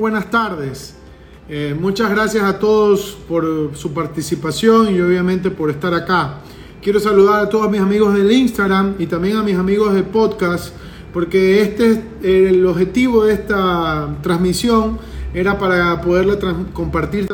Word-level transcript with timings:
Buenas 0.00 0.30
tardes. 0.30 0.94
Eh, 1.48 1.76
muchas 1.78 2.10
gracias 2.10 2.42
a 2.42 2.58
todos 2.58 3.18
por 3.28 3.72
su 3.74 3.92
participación 3.92 4.94
y 4.94 5.00
obviamente 5.00 5.50
por 5.50 5.70
estar 5.70 5.92
acá. 5.92 6.38
Quiero 6.82 6.98
saludar 6.98 7.44
a 7.44 7.48
todos 7.50 7.70
mis 7.70 7.82
amigos 7.82 8.14
del 8.14 8.32
Instagram 8.32 8.94
y 8.98 9.06
también 9.06 9.36
a 9.36 9.42
mis 9.42 9.56
amigos 9.56 9.92
del 9.92 10.04
podcast, 10.04 10.74
porque 11.12 11.60
este 11.60 11.90
es 11.90 11.98
el 12.22 12.64
objetivo 12.64 13.26
de 13.26 13.34
esta 13.34 14.16
transmisión 14.22 14.98
era 15.34 15.58
para 15.58 16.00
poderla 16.00 16.38
compartir 16.72 17.28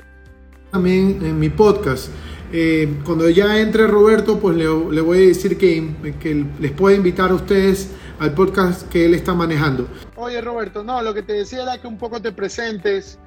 también 0.73 1.21
en 1.23 1.39
mi 1.39 1.49
podcast. 1.49 2.09
Eh, 2.53 2.97
cuando 3.05 3.29
ya 3.31 3.61
entre 3.61 3.87
Roberto, 3.87 4.41
pues 4.41 4.57
le, 4.57 4.67
voy 4.67 5.19
a 5.19 5.21
decir 5.21 5.57
que, 5.57 5.89
que 6.21 6.45
les 6.61 6.73
puede 6.73 6.97
invitar 6.97 7.31
a 7.31 7.35
ustedes 7.35 7.91
al 8.19 8.33
podcast 8.33 8.89
que 8.91 9.05
él 9.05 9.15
está 9.15 9.35
manejando. 9.35 9.89
Oye 10.17 10.41
Roberto, 10.41 10.83
no, 10.83 11.03
lo 11.03 11.13
que 11.15 11.23
te 11.23 11.35
decía 11.35 11.63
era 11.63 11.79
que 11.81 11.87
un 11.87 11.99
poco 11.99 12.21
te 12.21 12.33
presentes, 12.33 13.19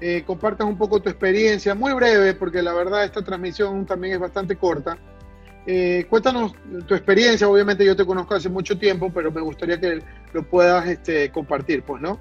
eh, 0.00 0.22
compartas 0.26 0.66
un 0.66 0.76
poco 0.76 1.00
tu 1.00 1.08
experiencia, 1.08 1.74
muy 1.74 1.92
breve, 1.92 2.34
porque 2.34 2.62
la 2.62 2.74
verdad 2.74 3.04
esta 3.04 3.22
transmisión 3.22 3.86
también 3.86 4.14
es 4.14 4.20
bastante 4.20 4.56
corta. 4.56 4.98
Eh, 5.66 6.06
cuéntanos 6.10 6.52
tu 6.86 6.94
experiencia, 6.94 7.48
obviamente 7.48 7.86
yo 7.86 7.96
te 7.96 8.04
conozco 8.04 8.34
hace 8.34 8.50
mucho 8.50 8.76
tiempo, 8.76 9.10
pero 9.14 9.32
me 9.32 9.40
gustaría 9.40 9.80
que 9.80 10.00
lo 10.32 10.42
puedas 10.42 10.86
este, 10.86 11.30
compartir, 11.30 11.82
pues, 11.82 12.02
¿no? 12.02 12.20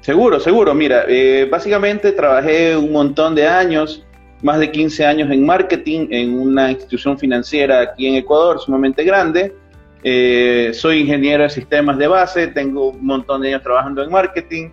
Seguro, 0.00 0.38
seguro. 0.40 0.74
Mira, 0.74 1.04
eh, 1.08 1.48
básicamente 1.50 2.12
trabajé 2.12 2.76
un 2.76 2.92
montón 2.92 3.34
de 3.34 3.48
años, 3.48 4.06
más 4.42 4.58
de 4.60 4.70
15 4.70 5.04
años 5.04 5.30
en 5.30 5.44
marketing 5.44 6.06
en 6.10 6.38
una 6.38 6.70
institución 6.70 7.18
financiera 7.18 7.80
aquí 7.80 8.06
en 8.06 8.14
Ecuador, 8.14 8.60
sumamente 8.60 9.02
grande. 9.04 9.54
Eh, 10.02 10.70
soy 10.72 11.00
ingeniero 11.00 11.42
de 11.42 11.50
sistemas 11.50 11.98
de 11.98 12.06
base, 12.06 12.48
tengo 12.48 12.90
un 12.90 13.04
montón 13.04 13.42
de 13.42 13.48
años 13.48 13.62
trabajando 13.62 14.02
en 14.02 14.10
marketing. 14.10 14.70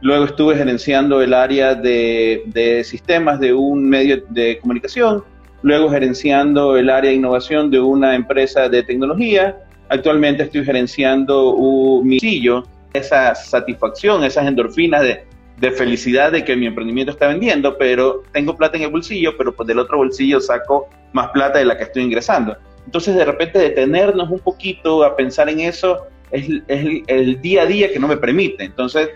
Luego 0.00 0.26
estuve 0.26 0.56
gerenciando 0.56 1.20
el 1.20 1.34
área 1.34 1.74
de, 1.74 2.82
sistemas 2.84 3.40
de 3.40 3.52
un 3.52 3.88
medio 3.88 4.22
de 4.28 4.58
comunicación. 4.60 5.24
Luego 5.62 5.90
gerenciando 5.90 6.76
el 6.76 6.88
área 6.88 7.10
de 7.10 7.16
innovación 7.16 7.70
de 7.70 7.80
una 7.80 8.14
empresa 8.14 8.68
de 8.68 8.84
tecnología. 8.84 9.56
Actualmente 9.88 10.44
estoy 10.44 10.64
gerenciando 10.64 11.50
un 11.54 12.06
misillo, 12.06 12.64
esa 12.92 13.34
satisfacción, 13.34 14.22
esas 14.22 14.46
endorfinas 14.46 15.02
de, 15.02 15.24
felicidad 15.72 16.30
de 16.30 16.44
que 16.44 16.54
mi 16.54 16.66
emprendimiento 16.66 17.10
está 17.10 17.26
vendiendo, 17.26 17.76
pero 17.76 18.22
tengo 18.32 18.56
plata 18.56 18.76
en 18.76 18.84
el 18.84 18.90
bolsillo, 18.90 19.36
pero 19.36 19.52
pues 19.52 19.66
del 19.66 19.80
otro 19.80 19.96
bolsillo 19.96 20.40
saco 20.40 20.88
más 21.12 21.30
plata 21.30 21.58
de 21.58 21.64
la 21.64 21.76
que 21.76 21.82
estoy 21.82 22.04
ingresando. 22.04 22.56
Entonces, 22.88 23.16
de 23.16 23.24
repente, 23.26 23.58
detenernos 23.58 24.30
un 24.30 24.38
poquito 24.38 25.04
a 25.04 25.14
pensar 25.14 25.50
en 25.50 25.60
eso 25.60 26.06
es, 26.30 26.48
el, 26.66 27.38
día 27.42 27.64
a 27.64 27.66
día 27.66 27.92
que 27.92 27.98
no 27.98 28.08
me 28.08 28.16
permite. 28.16 28.64
Entonces, 28.64 29.10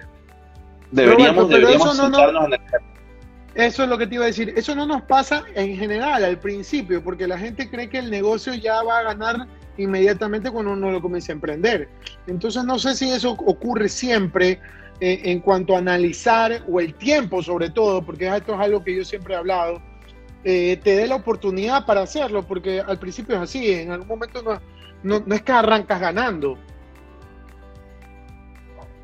deberíamos, 0.90 1.48
deberíamos 1.48 1.96
sentarnos 1.96 2.44
a 2.44 2.48
la 2.48 2.60
Eso 3.54 3.84
es 3.84 3.88
lo 3.88 3.96
que 3.96 4.06
te 4.06 4.16
iba 4.16 4.24
a 4.24 4.26
decir. 4.26 4.52
Eso 4.58 4.74
no 4.74 4.84
nos 4.84 5.00
pasa 5.04 5.44
en 5.54 5.74
general 5.74 6.22
al 6.22 6.38
principio, 6.38 7.02
porque 7.02 7.26
la 7.26 7.38
gente 7.38 7.70
cree 7.70 7.88
que 7.88 8.00
el 8.00 8.10
negocio 8.10 8.52
ya 8.52 8.82
va 8.82 8.98
a 8.98 9.02
ganar 9.04 9.46
inmediatamente 9.78 10.50
cuando 10.50 10.72
uno 10.72 10.90
lo 10.90 11.00
comienza 11.00 11.32
a 11.32 11.36
emprender. 11.36 11.88
Entonces, 12.26 12.64
no 12.64 12.78
sé 12.78 12.94
si 12.94 13.10
eso 13.10 13.30
ocurre 13.30 13.88
siempre 13.88 14.60
eh, 15.00 15.18
en 15.24 15.40
cuanto 15.40 15.76
a 15.76 15.78
analizar, 15.78 16.62
o 16.68 16.78
el 16.78 16.92
tiempo 16.92 17.42
sobre 17.42 17.70
todo, 17.70 18.02
porque 18.02 18.28
esto 18.36 18.52
es 18.52 18.60
algo 18.60 18.84
que 18.84 18.94
yo 18.96 19.02
siempre 19.02 19.32
he 19.32 19.38
hablado 19.38 19.80
eh, 20.44 20.78
te 20.82 20.96
dé 20.96 21.06
la 21.06 21.16
oportunidad 21.16 21.86
para 21.86 22.02
hacerlo, 22.02 22.42
porque 22.42 22.80
al 22.80 22.98
principio 22.98 23.36
es 23.36 23.42
así, 23.42 23.72
en 23.72 23.92
algún 23.92 24.08
momento 24.08 24.42
no, 24.42 25.20
no, 25.24 25.34
es 25.34 25.42
que 25.42 25.52
arrancas 25.52 26.00
ganando. 26.00 26.58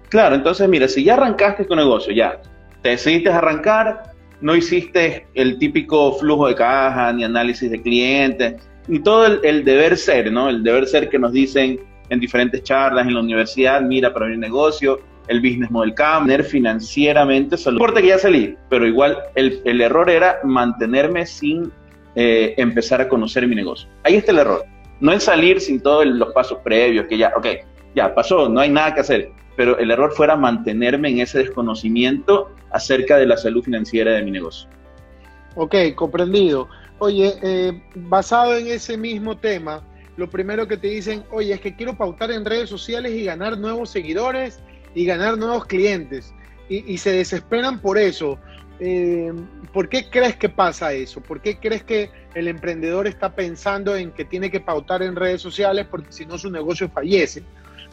Claro, 0.09 0.35
entonces 0.35 0.69
mira, 0.69 0.89
si 0.89 1.05
ya 1.05 1.15
arrancaste 1.15 1.65
tu 1.65 1.77
negocio, 1.77 2.13
ya, 2.13 2.41
te 2.83 2.91
decidiste 2.91 3.31
arrancar, 3.31 4.15
no 4.41 4.57
hiciste 4.57 5.27
el 5.35 5.59
típico 5.59 6.13
flujo 6.15 6.49
de 6.49 6.55
caja, 6.55 7.13
ni 7.13 7.25
análisis 7.25 7.71
de 7.71 7.83
clientes, 7.83 8.55
ni 8.87 9.01
todo 9.01 9.27
el, 9.27 9.41
el, 9.45 9.65
deber 9.65 9.97
ser, 9.97 10.33
¿no? 10.33 10.49
El 10.49 10.63
deber 10.63 10.87
ser 10.87 11.09
que 11.09 11.19
nos 11.19 11.33
dicen 11.33 11.79
en 12.09 12.21
diferentes 12.21 12.63
charlas 12.63 13.07
en 13.07 13.15
la 13.15 13.21
universidad, 13.21 13.83
mira, 13.83 14.13
para 14.13 14.27
abrir 14.27 14.39
negocio, 14.39 15.01
el 15.29 15.41
business 15.41 15.71
model 15.71 15.95
tener 15.95 16.45
financieramente 16.45 17.57
salud. 17.57 17.79
No 17.79 17.85
importa 17.85 18.03
que 18.03 18.09
ya 18.09 18.19
salí, 18.19 18.57
pero 18.69 18.87
igual 18.87 19.19
el, 19.35 19.61
el 19.65 19.81
error 19.81 20.11
era 20.11 20.41
mantenerme 20.45 21.27
sin 21.27 21.71
eh, 22.15 22.55
empezar 22.57 23.01
a 23.01 23.09
conocer 23.09 23.47
mi 23.47 23.55
negocio. 23.55 23.89
Ahí 24.03 24.17
está 24.17 24.33
el 24.33 24.39
error. 24.39 24.65
No 25.01 25.13
es 25.13 25.23
salir 25.23 25.61
sin 25.61 25.81
todos 25.81 26.07
los 26.07 26.33
pasos 26.33 26.59
previos, 26.65 27.07
que 27.07 27.17
ya, 27.17 27.33
ok, 27.37 27.47
ya 27.95 28.15
pasó, 28.15 28.49
no 28.49 28.61
hay 28.61 28.71
nada 28.71 28.95
que 28.95 29.01
hacer. 29.01 29.31
Pero 29.57 29.79
el 29.79 29.91
error 29.91 30.13
fuera 30.13 30.37
mantenerme 30.37 31.11
en 31.11 31.21
ese 31.21 31.39
desconocimiento 31.39 32.51
acerca 32.71 33.17
de 33.17 33.27
la 33.27 33.37
salud 33.37 33.63
financiera 33.63 34.13
de 34.13 34.23
mi 34.23 34.31
negocio. 34.31 34.69
Ok, 35.55 35.75
comprendido. 35.95 36.69
Oye, 36.99 37.35
eh, 37.43 37.83
basado 37.95 38.57
en 38.57 38.69
ese 38.69 38.97
mismo 38.97 39.37
tema, 39.37 39.83
lo 40.17 40.29
primero 40.29 40.67
que 40.67 40.77
te 40.77 40.89
dicen, 40.89 41.23
oye, 41.31 41.55
es 41.55 41.61
que 41.61 41.77
quiero 41.77 41.97
pautar 41.97 42.33
en 42.33 42.45
redes 42.45 42.69
sociales 42.69 43.13
y 43.13 43.25
ganar 43.25 43.57
nuevos 43.57 43.91
seguidores 43.91 44.61
y 44.95 45.05
ganar 45.05 45.39
nuevos 45.39 45.67
clientes. 45.67 46.35
Y, 46.69 46.99
se 46.99 47.13
desesperan 47.13 47.81
por 47.81 47.97
eso. 47.97 48.39
Eh, 48.79 49.33
¿Por 49.73 49.89
qué 49.89 50.11
crees 50.11 50.37
que 50.37 50.51
pasa 50.51 50.93
eso? 50.93 51.23
¿Por 51.23 51.41
qué 51.41 51.59
crees 51.59 51.83
que 51.83 52.11
el 52.35 52.47
emprendedor 52.47 53.07
está 53.07 53.35
pensando 53.35 53.97
en 53.97 54.13
que 54.13 54.27
tiene 54.27 54.51
que 54.51 54.61
pautar 54.61 55.03
en 55.03 55.17
redes 55.17 55.41
sociales 55.41 55.87
porque 55.91 56.13
si 56.13 56.27
no 56.27 56.37
su 56.37 56.51
negocio 56.51 56.91
fallece? 56.91 57.43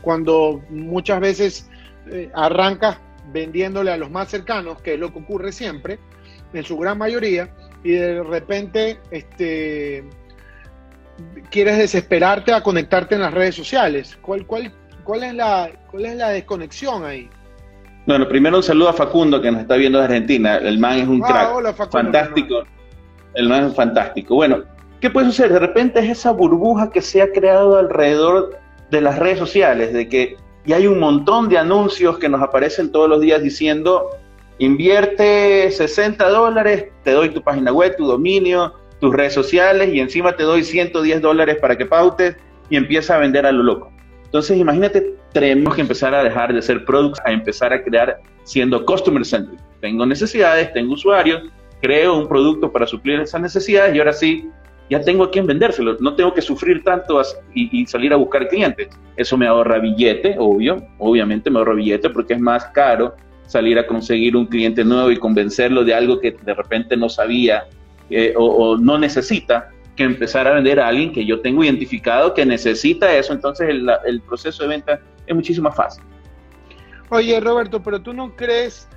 Cuando 0.01 0.61
muchas 0.69 1.21
veces 1.21 1.69
eh, 2.11 2.29
arrancas 2.35 2.97
vendiéndole 3.31 3.91
a 3.91 3.97
los 3.97 4.11
más 4.11 4.29
cercanos, 4.29 4.81
que 4.81 4.95
es 4.95 4.99
lo 4.99 5.11
que 5.13 5.19
ocurre 5.19 5.53
siempre, 5.53 5.97
en 6.53 6.63
su 6.63 6.77
gran 6.77 6.97
mayoría, 6.97 7.49
y 7.83 7.91
de 7.91 8.23
repente 8.23 8.99
este, 9.11 10.03
quieres 11.49 11.77
desesperarte 11.77 12.53
a 12.53 12.61
conectarte 12.61 13.15
en 13.15 13.21
las 13.21 13.33
redes 13.33 13.55
sociales. 13.55 14.17
¿Cuál, 14.21 14.45
cuál, 14.45 14.71
¿Cuál 15.05 15.23
es 15.23 15.35
la, 15.35 15.69
cuál 15.91 16.05
es 16.07 16.15
la 16.15 16.29
desconexión 16.29 17.05
ahí? 17.05 17.29
Bueno, 18.07 18.27
primero 18.27 18.57
un 18.57 18.63
saludo 18.63 18.89
a 18.89 18.93
Facundo 18.93 19.39
que 19.39 19.51
nos 19.51 19.61
está 19.61 19.75
viendo 19.75 19.99
de 19.99 20.05
Argentina. 20.05 20.57
El 20.57 20.79
man 20.79 20.97
es 20.97 21.07
un 21.07 21.21
ah, 21.23 21.53
crack. 21.61 21.91
fantástico. 21.91 22.63
El 23.35 23.47
man 23.47 23.67
es 23.67 23.75
fantástico. 23.75 24.35
Bueno, 24.35 24.63
¿qué 24.99 25.11
puede 25.11 25.27
suceder? 25.27 25.53
De 25.53 25.59
repente 25.59 25.99
es 25.99 26.09
esa 26.09 26.31
burbuja 26.31 26.89
que 26.89 27.01
se 27.01 27.21
ha 27.21 27.31
creado 27.31 27.77
alrededor 27.77 28.57
de 28.89 29.01
las 29.01 29.19
redes 29.19 29.37
sociales, 29.37 29.93
de 29.93 30.09
que 30.09 30.37
ya 30.65 30.77
hay 30.77 30.87
un 30.87 30.99
montón 30.99 31.49
de 31.49 31.59
anuncios 31.59 32.17
que 32.17 32.27
nos 32.27 32.41
aparecen 32.41 32.91
todos 32.91 33.07
los 33.07 33.21
días 33.21 33.43
diciendo, 33.43 34.09
invierte 34.57 35.69
60 35.69 36.27
dólares, 36.29 36.85
te 37.03 37.11
doy 37.11 37.29
tu 37.29 37.43
página 37.43 37.71
web, 37.71 37.95
tu 37.95 38.07
dominio, 38.07 38.73
tus 38.99 39.13
redes 39.13 39.33
sociales 39.33 39.93
y 39.93 39.99
encima 39.99 40.35
te 40.35 40.43
doy 40.43 40.63
110 40.63 41.21
dólares 41.21 41.57
para 41.61 41.77
que 41.77 41.85
pautes 41.85 42.37
y 42.71 42.75
empieza 42.75 43.15
a 43.15 43.19
vender 43.19 43.45
a 43.45 43.51
lo 43.51 43.61
loco. 43.61 43.94
Entonces, 44.35 44.57
imagínate, 44.57 45.15
tenemos 45.31 45.73
que 45.73 45.79
empezar 45.79 46.13
a 46.13 46.21
dejar 46.21 46.53
de 46.53 46.61
ser 46.61 46.83
products, 46.83 47.21
a 47.23 47.31
empezar 47.31 47.71
a 47.71 47.81
crear 47.81 48.17
siendo 48.43 48.85
customer 48.85 49.23
centric. 49.23 49.57
Tengo 49.79 50.05
necesidades, 50.05 50.73
tengo 50.73 50.93
usuarios, 50.93 51.43
creo 51.81 52.17
un 52.17 52.27
producto 52.27 52.69
para 52.69 52.85
suplir 52.85 53.21
esas 53.21 53.39
necesidades 53.39 53.95
y 53.95 53.99
ahora 53.99 54.11
sí, 54.11 54.49
ya 54.89 54.99
tengo 54.99 55.23
a 55.23 55.31
quien 55.31 55.47
vendérselo. 55.47 55.95
No 56.01 56.15
tengo 56.15 56.33
que 56.33 56.41
sufrir 56.41 56.83
tanto 56.83 57.21
y, 57.53 57.85
salir 57.85 58.11
a 58.11 58.17
buscar 58.17 58.49
clientes. 58.49 58.89
Eso 59.15 59.37
me 59.37 59.47
ahorra 59.47 59.79
billete, 59.79 60.35
obvio, 60.37 60.85
obviamente 60.97 61.49
me 61.49 61.59
ahorra 61.59 61.75
billete 61.75 62.09
porque 62.09 62.33
es 62.33 62.41
más 62.41 62.65
caro 62.73 63.15
salir 63.47 63.79
a 63.79 63.87
conseguir 63.87 64.35
un 64.35 64.47
cliente 64.47 64.83
nuevo 64.83 65.11
y 65.11 65.17
convencerlo 65.17 65.85
de 65.85 65.93
algo 65.93 66.19
que 66.19 66.35
de 66.43 66.53
repente 66.53 66.97
no 66.97 67.07
sabía 67.07 67.67
eh, 68.09 68.33
o 68.35 68.75
no 68.75 68.97
necesita 68.97 69.69
que 69.95 70.03
empezar 70.03 70.47
a 70.47 70.53
vender 70.53 70.79
a 70.79 70.87
alguien 70.87 71.13
que 71.13 71.25
yo 71.25 71.41
tengo 71.41 71.63
identificado 71.63 72.33
que 72.33 72.45
necesita 72.45 73.15
eso, 73.15 73.33
entonces 73.33 73.69
el, 73.69 74.21
proceso 74.21 74.63
de 74.63 74.69
venta 74.69 74.99
es 75.25 75.35
muchísimo 75.35 75.69
más 75.69 75.77
fácil. 75.77 76.03
Oye, 77.09 77.39
Roberto, 77.39 77.81
pero 77.81 78.01
tú 78.01 78.13
no 78.13 78.35
crees 78.35 78.87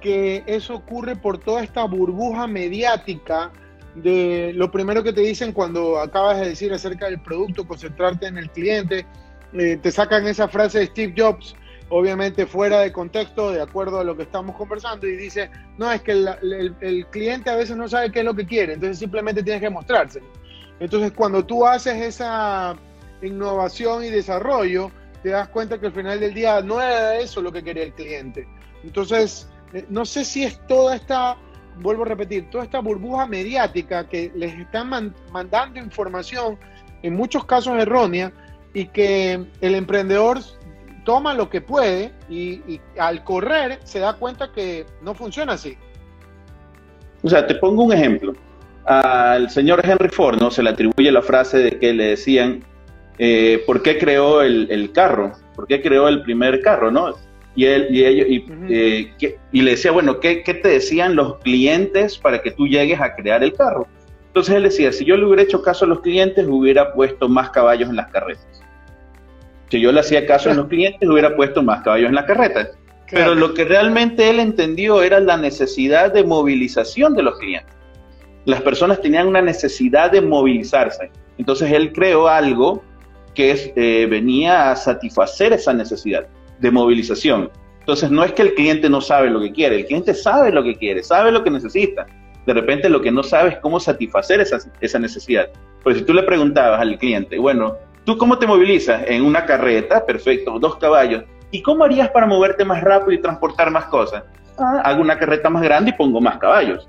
que 0.00 0.42
eso 0.46 0.74
ocurre 0.74 1.16
por 1.16 1.38
toda 1.38 1.62
esta 1.62 1.84
burbuja 1.84 2.46
mediática 2.46 3.52
de 3.94 4.52
lo 4.54 4.70
primero 4.70 5.02
que 5.02 5.12
te 5.12 5.20
dicen 5.20 5.52
cuando 5.52 5.98
acabas 5.98 6.40
de 6.40 6.48
decir 6.48 6.72
acerca 6.72 7.06
del 7.06 7.20
producto, 7.20 7.66
concentrarte 7.66 8.26
en 8.26 8.38
el 8.38 8.50
cliente, 8.50 9.06
eh, 9.52 9.78
te 9.80 9.90
sacan 9.90 10.26
esa 10.26 10.48
frase 10.48 10.80
de 10.80 10.86
Steve 10.86 11.14
Jobs 11.16 11.56
obviamente 11.88 12.46
fuera 12.46 12.80
de 12.80 12.92
contexto, 12.92 13.50
de 13.50 13.62
acuerdo 13.62 14.00
a 14.00 14.04
lo 14.04 14.16
que 14.16 14.24
estamos 14.24 14.56
conversando, 14.56 15.06
y 15.06 15.16
dice, 15.16 15.50
no, 15.78 15.90
es 15.90 16.02
que 16.02 16.12
el, 16.12 17.06
cliente 17.10 17.50
a 17.50 17.56
veces 17.56 17.76
no 17.76 17.88
sabe 17.88 18.12
qué 18.12 18.20
es 18.20 18.24
lo 18.24 18.34
que 18.34 18.46
quiere, 18.46 18.74
entonces 18.74 18.98
simplemente 18.98 19.42
tienes 19.42 19.62
que 19.62 19.70
mostrárselo. 19.70 20.26
Entonces 20.80 21.12
cuando 21.12 21.44
tú 21.44 21.66
haces 21.66 21.96
esa 21.96 22.76
innovación 23.22 24.04
y 24.04 24.10
desarrollo, 24.10 24.90
te 25.22 25.30
das 25.30 25.48
cuenta 25.48 25.78
que 25.78 25.86
al 25.86 25.92
final 25.92 26.20
del 26.20 26.34
día 26.34 26.60
no 26.60 26.80
era 26.80 27.16
eso 27.16 27.42
lo 27.42 27.52
que 27.52 27.62
quería 27.62 27.84
el 27.84 27.92
cliente. 27.92 28.46
Entonces, 28.84 29.48
eh, 29.72 29.84
no 29.88 30.04
sé 30.04 30.24
si 30.24 30.44
es 30.44 30.64
toda 30.66 30.94
esta, 30.94 31.36
vuelvo 31.80 32.02
a 32.04 32.06
repetir, 32.06 32.48
toda 32.50 32.64
esta 32.64 32.80
burbuja 32.80 33.26
mediática 33.26 34.08
que 34.08 34.30
les 34.34 34.56
están 34.58 35.12
mandando 35.32 35.80
información, 35.80 36.58
en 37.02 37.14
muchos 37.14 37.44
casos 37.44 37.78
errónea, 37.78 38.32
y 38.72 38.86
que 38.86 39.46
el 39.60 39.74
emprendedor 39.74 40.38
toma 41.04 41.34
lo 41.34 41.48
que 41.48 41.60
puede 41.60 42.12
y, 42.28 42.80
al 42.98 43.24
correr 43.24 43.80
se 43.84 43.98
da 43.98 44.14
cuenta 44.14 44.52
que 44.52 44.86
no 45.02 45.14
funciona 45.14 45.54
así. 45.54 45.76
O 47.22 47.28
sea, 47.28 47.46
te 47.46 47.54
pongo 47.56 47.84
un 47.84 47.92
ejemplo. 47.92 48.34
Al 48.88 49.50
señor 49.50 49.82
Henry 49.84 50.08
Ford 50.08 50.40
¿no? 50.40 50.50
se 50.50 50.62
le 50.62 50.70
atribuye 50.70 51.12
la 51.12 51.20
frase 51.20 51.58
de 51.58 51.78
que 51.78 51.92
le 51.92 52.04
decían, 52.04 52.64
eh, 53.18 53.62
¿por 53.66 53.82
qué 53.82 53.98
creó 53.98 54.40
el, 54.40 54.90
carro? 54.94 55.32
¿Por 55.54 55.66
qué 55.66 55.82
creó 55.82 56.08
el 56.08 56.22
primer 56.22 56.62
carro? 56.62 56.90
¿no? 56.90 57.14
Y, 57.54 57.66
él, 57.66 57.88
y, 57.90 58.04
ellos, 58.04 58.26
y, 58.30 58.46
eh, 58.70 59.36
y 59.52 59.60
le 59.60 59.72
decía, 59.72 59.90
bueno, 59.90 60.20
¿qué, 60.20 60.42
¿qué 60.42 60.54
te 60.54 60.68
decían 60.68 61.16
los 61.16 61.36
clientes 61.40 62.16
para 62.16 62.40
que 62.40 62.50
tú 62.50 62.66
llegues 62.66 62.98
a 62.98 63.14
crear 63.14 63.44
el 63.44 63.52
carro? 63.52 63.86
Entonces 64.28 64.54
él 64.54 64.62
decía, 64.62 64.90
si 64.90 65.04
yo 65.04 65.18
le 65.18 65.26
hubiera 65.26 65.42
hecho 65.42 65.60
caso 65.60 65.84
a 65.84 65.88
los 65.88 66.00
clientes, 66.00 66.46
hubiera 66.48 66.94
puesto 66.94 67.28
más 67.28 67.50
caballos 67.50 67.90
en 67.90 67.96
las 67.96 68.08
carretas. 68.10 68.46
Si 69.68 69.80
yo 69.80 69.92
le 69.92 70.00
hacía 70.00 70.26
caso 70.26 70.50
a 70.50 70.54
los 70.54 70.68
clientes, 70.68 71.06
hubiera 71.06 71.36
puesto 71.36 71.62
más 71.62 71.82
caballos 71.82 72.08
en 72.08 72.14
la 72.14 72.24
carreta. 72.24 72.70
Pero 73.10 73.34
lo 73.34 73.52
que 73.52 73.64
realmente 73.64 74.30
él 74.30 74.40
entendió 74.40 75.02
era 75.02 75.20
la 75.20 75.36
necesidad 75.36 76.10
de 76.12 76.24
movilización 76.24 77.14
de 77.14 77.22
los 77.22 77.38
clientes. 77.38 77.77
Las 78.48 78.62
personas 78.62 79.02
tenían 79.02 79.28
una 79.28 79.42
necesidad 79.42 80.10
de 80.10 80.22
movilizarse. 80.22 81.10
Entonces 81.36 81.70
él 81.70 81.92
creó 81.92 82.28
algo 82.28 82.82
que 83.34 83.74
eh, 83.76 84.06
venía 84.06 84.70
a 84.70 84.76
satisfacer 84.76 85.52
esa 85.52 85.74
necesidad 85.74 86.26
de 86.58 86.70
movilización. 86.70 87.50
Entonces 87.80 88.10
no 88.10 88.24
es 88.24 88.32
que 88.32 88.40
el 88.40 88.54
cliente 88.54 88.88
no 88.88 89.02
sabe 89.02 89.28
lo 89.28 89.38
que 89.38 89.52
quiere, 89.52 89.76
el 89.76 89.84
cliente 89.84 90.14
sabe 90.14 90.50
lo 90.50 90.62
que 90.62 90.76
quiere, 90.76 91.02
sabe 91.02 91.30
lo 91.30 91.44
que 91.44 91.50
necesita. 91.50 92.06
De 92.46 92.54
repente 92.54 92.88
lo 92.88 93.02
que 93.02 93.12
no 93.12 93.22
sabe 93.22 93.50
es 93.50 93.58
cómo 93.58 93.78
satisfacer 93.78 94.40
esa, 94.40 94.56
esa 94.80 94.98
necesidad. 94.98 95.50
Pues 95.82 95.98
si 95.98 96.04
tú 96.04 96.14
le 96.14 96.22
preguntabas 96.22 96.80
al 96.80 96.98
cliente, 96.98 97.38
bueno, 97.38 97.76
¿Tú 98.06 98.16
cómo 98.16 98.38
te 98.38 98.46
movilizas? 98.46 99.02
En 99.06 99.22
una 99.22 99.44
carreta, 99.44 100.06
perfecto, 100.06 100.58
dos 100.58 100.76
caballos. 100.76 101.24
¿Y 101.50 101.60
cómo 101.60 101.84
harías 101.84 102.08
para 102.08 102.26
moverte 102.26 102.64
más 102.64 102.82
rápido 102.82 103.12
y 103.12 103.20
transportar 103.20 103.70
más 103.70 103.84
cosas? 103.84 104.22
Ah, 104.56 104.80
hago 104.82 105.02
una 105.02 105.18
carreta 105.18 105.50
más 105.50 105.62
grande 105.62 105.90
y 105.90 105.92
pongo 105.92 106.18
más 106.18 106.38
caballos. 106.38 106.88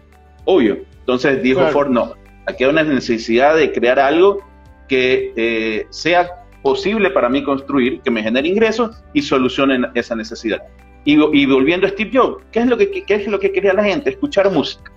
Obvio. 0.52 0.80
Entonces 1.02 1.44
dijo 1.44 1.62
Ford, 1.68 1.90
no, 1.90 2.16
aquí 2.48 2.64
hay 2.64 2.72
una 2.72 2.84
necesidad 2.84 3.56
de 3.56 3.72
crear 3.72 4.00
algo 4.00 4.40
que 4.88 5.32
eh, 5.36 5.86
sea 5.92 6.28
posible 6.64 7.12
para 7.12 7.30
mí 7.30 7.44
construir, 7.44 8.02
que 8.02 8.10
me 8.10 8.24
genere 8.24 8.48
ingresos 8.48 9.04
y 9.14 9.22
solucione 9.22 9.80
esa 9.94 10.16
necesidad. 10.16 10.64
Y, 11.06 11.18
volviendo 11.46 11.86
a 11.86 11.92
Steve 11.92 12.12
Jobs, 12.12 12.44
¿qué 12.52 12.62
es, 12.62 12.66
lo 12.66 12.78
que, 12.78 12.90
¿qué 12.90 13.16
es 13.16 13.28
lo 13.28 13.40
que 13.40 13.52
quería 13.52 13.74
la 13.74 13.84
gente? 13.84 14.10
Escuchar 14.10 14.52
música. 14.52 14.92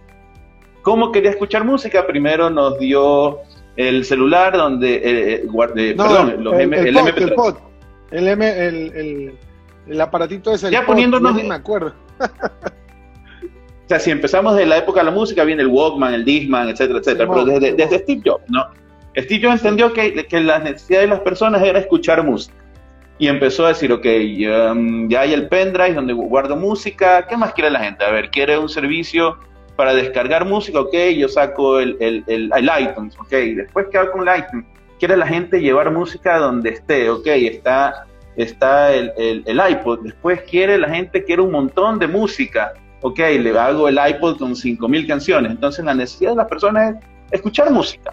¿Cómo 0.80 1.12
quería 1.12 1.30
escuchar 1.30 1.64
música? 1.64 2.06
Primero 2.06 2.48
nos 2.48 2.78
dio 2.78 3.40
el 3.76 4.06
celular 4.06 4.56
donde 4.56 4.94
eh, 4.94 5.34
eh 5.34 5.94
perdón, 5.96 6.44
los 6.44 6.54
el, 6.54 6.72
el, 6.72 6.96
MP3. 6.96 7.22
el, 7.22 7.34
pod, 7.34 7.56
el, 8.10 8.28
M, 8.28 8.66
el, 8.66 9.34
el, 9.86 10.00
aparatito 10.00 10.52
ese. 10.52 10.70
Ya 10.70 10.84
poniéndonos. 10.86 11.34
No 11.34 11.42
me 11.42 11.54
acuerdo. 11.54 11.92
sea, 13.92 14.00
si 14.00 14.10
empezamos 14.10 14.56
de 14.56 14.66
la 14.66 14.78
época 14.78 15.00
de 15.00 15.06
la 15.06 15.10
música, 15.10 15.44
viene 15.44 15.62
el 15.62 15.68
Walkman, 15.68 16.14
el 16.14 16.24
Discman, 16.24 16.68
etcétera, 16.68 16.98
etcétera. 17.00 17.28
pero 17.28 17.44
desde, 17.44 17.74
desde, 17.74 17.98
Steve 17.98 18.22
Jobs, 18.24 18.44
¿no? 18.48 18.66
Steve 19.16 19.40
Jobs 19.42 19.56
entendió 19.56 19.92
que, 19.92 20.26
que 20.26 20.40
la 20.40 20.58
necesidad 20.58 21.00
de 21.00 21.08
las 21.08 21.20
personas 21.20 21.62
era 21.62 21.78
escuchar 21.78 22.24
música. 22.24 22.54
Y 23.18 23.28
empezó 23.28 23.66
a 23.66 23.68
decir, 23.68 23.92
ok, 23.92 24.06
um, 24.72 25.08
ya 25.08 25.20
hay 25.20 25.32
el 25.32 25.48
pendrive 25.48 25.94
donde 25.94 26.12
guardo 26.12 26.56
música, 26.56 27.26
¿qué 27.28 27.36
más 27.36 27.52
quiere 27.52 27.70
la 27.70 27.80
gente? 27.80 28.04
A 28.04 28.10
ver, 28.10 28.30
quiere 28.30 28.58
un 28.58 28.68
servicio 28.68 29.38
para 29.76 29.94
descargar 29.94 30.44
música, 30.44 30.80
ok, 30.80 30.94
yo 31.16 31.28
saco 31.28 31.80
el, 31.80 31.96
el, 32.00 32.24
el, 32.26 32.70
iTunes, 32.80 33.16
ok, 33.18 33.30
después 33.30 33.86
que 33.90 33.98
hago 33.98 34.12
con 34.12 34.28
el 34.28 34.38
iTunes, 34.38 34.66
quiere 34.98 35.16
la 35.16 35.26
gente 35.26 35.60
llevar 35.60 35.90
música 35.90 36.38
donde 36.38 36.70
esté, 36.70 37.10
ok, 37.10 37.26
está, 37.26 38.06
está 38.36 38.92
el, 38.92 39.12
el, 39.16 39.60
iPod, 39.70 40.00
después 40.00 40.40
quiere 40.42 40.78
la 40.78 40.88
gente, 40.88 41.24
quiere 41.24 41.42
un 41.42 41.52
montón 41.52 41.98
de 41.98 42.06
música, 42.06 42.74
ok, 43.02 43.18
le 43.18 43.58
hago 43.58 43.88
el 43.88 43.98
iPod 44.08 44.38
con 44.38 44.54
5.000 44.54 45.06
canciones, 45.06 45.52
entonces 45.52 45.84
la 45.84 45.94
necesidad 45.94 46.30
de 46.30 46.36
las 46.36 46.48
personas 46.48 46.94
es 46.94 47.04
escuchar 47.32 47.70
música. 47.70 48.12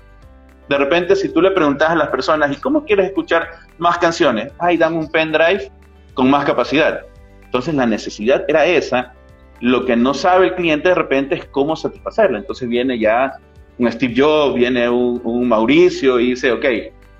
De 0.67 0.77
repente, 0.77 1.15
si 1.15 1.29
tú 1.29 1.41
le 1.41 1.51
preguntas 1.51 1.89
a 1.89 1.95
las 1.95 2.09
personas, 2.09 2.51
¿y 2.51 2.59
cómo 2.59 2.85
quieres 2.85 3.07
escuchar 3.07 3.49
más 3.77 3.97
canciones? 3.97 4.51
Ay, 4.59 4.77
dame 4.77 4.97
un 4.97 5.09
pendrive 5.09 5.71
con 6.13 6.29
más 6.29 6.45
capacidad. 6.45 7.01
Entonces 7.45 7.73
la 7.73 7.87
necesidad 7.87 8.43
era 8.47 8.65
esa 8.65 9.13
lo 9.61 9.85
que 9.85 9.95
no 9.95 10.13
sabe 10.13 10.47
el 10.47 10.55
cliente 10.55 10.89
de 10.89 10.95
repente 10.95 11.35
es 11.35 11.45
cómo 11.45 11.75
satisfacerla. 11.75 12.37
Entonces 12.37 12.67
viene 12.67 12.97
ya 12.97 13.33
un 13.77 13.91
Steve 13.91 14.13
Jobs, 14.15 14.55
viene 14.55 14.89
un, 14.89 15.47
Mauricio 15.47 16.19
y 16.19 16.31
dice, 16.31 16.51
ok, 16.51 16.65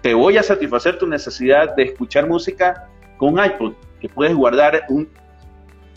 te 0.02 0.14
voy 0.14 0.38
a 0.38 0.44
satisfacer 0.44 0.98
tu 0.98 1.08
necesidad 1.08 1.76
de 1.76 1.84
escuchar 1.84 2.28
música 2.28 2.88
con 3.18 3.34
un 3.34 3.44
iPod, 3.44 3.74
que 4.00 4.08
puedes 4.08 4.36
guardar 4.36 4.84
un, 4.90 5.10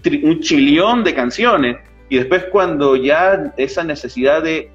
un 0.04 0.40
chillón 0.40 1.04
de 1.04 1.14
canciones 1.14 1.76
y 2.08 2.18
después 2.18 2.44
cuando 2.50 2.96
ya 2.96 3.52
esa 3.56 3.84
necesidad 3.84 4.42
de 4.42 4.70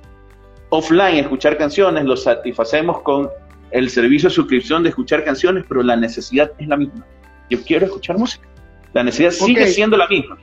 offline 0.69 1.17
escuchar 1.17 1.57
canciones 1.57 2.05
lo 2.05 2.17
satisfacemos 2.17 3.01
con 3.01 3.29
el 3.71 3.89
servicio 3.89 4.29
de 4.29 4.35
suscripción 4.35 4.83
de 4.83 4.89
escuchar 4.89 5.23
canciones, 5.23 5.65
pero 5.67 5.83
la 5.83 5.95
necesidad 5.95 6.51
es 6.57 6.67
la 6.67 6.77
misma. 6.77 7.05
Yo 7.49 7.61
quiero 7.61 7.85
escuchar 7.85 8.17
música. 8.17 8.47
La 8.93 9.03
necesidad 9.03 9.31
sigue 9.31 9.67
siendo 9.67 9.97
la 9.97 10.07
misma. 10.07 10.37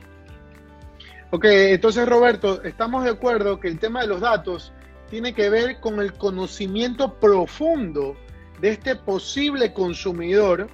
Ok, 1.31 1.45
entonces 1.45 2.07
Roberto, 2.07 2.63
estamos 2.63 3.03
de 3.03 3.09
acuerdo 3.09 3.59
que 3.59 3.67
el 3.67 3.79
tema 3.79 4.01
de 4.01 4.07
los 4.07 4.21
datos 4.21 4.71
tiene 5.09 5.33
que 5.33 5.49
ver 5.49 5.79
con 5.79 5.99
el 5.99 6.13
conocimiento 6.13 7.15
profundo 7.15 8.15
de 8.61 8.69
este 8.69 8.95
posible 8.95 9.73
consumidor, 9.73 10.67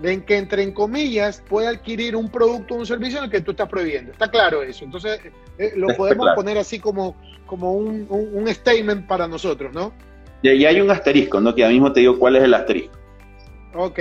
de 0.00 0.24
que 0.24 0.38
entre 0.38 0.62
en 0.62 0.72
comillas 0.72 1.42
puede 1.48 1.68
adquirir 1.68 2.16
un 2.16 2.30
producto 2.30 2.74
o 2.74 2.78
un 2.78 2.86
servicio 2.86 3.18
en 3.18 3.24
el 3.24 3.30
que 3.30 3.42
tú 3.42 3.50
estás 3.50 3.68
prohibiendo. 3.68 4.12
Está 4.12 4.30
claro 4.30 4.62
eso. 4.62 4.84
Entonces 4.84 5.20
eh, 5.58 5.72
lo 5.76 5.88
podemos 5.88 6.28
poner 6.34 6.56
así 6.56 6.78
como, 6.78 7.16
como 7.46 7.74
un, 7.74 8.06
un, 8.08 8.48
statement 8.48 9.06
para 9.06 9.28
nosotros, 9.28 9.72
¿no? 9.74 9.92
Y, 10.42 10.64
hay 10.64 10.80
un 10.80 10.90
asterisco, 10.90 11.40
¿no? 11.40 11.54
Que 11.54 11.62
ahora 11.62 11.74
mismo 11.74 11.92
te 11.92 12.00
digo 12.00 12.18
cuál 12.18 12.36
es 12.36 12.44
el 12.44 12.54
asterisco. 12.54 12.98
Ok, 13.74 14.00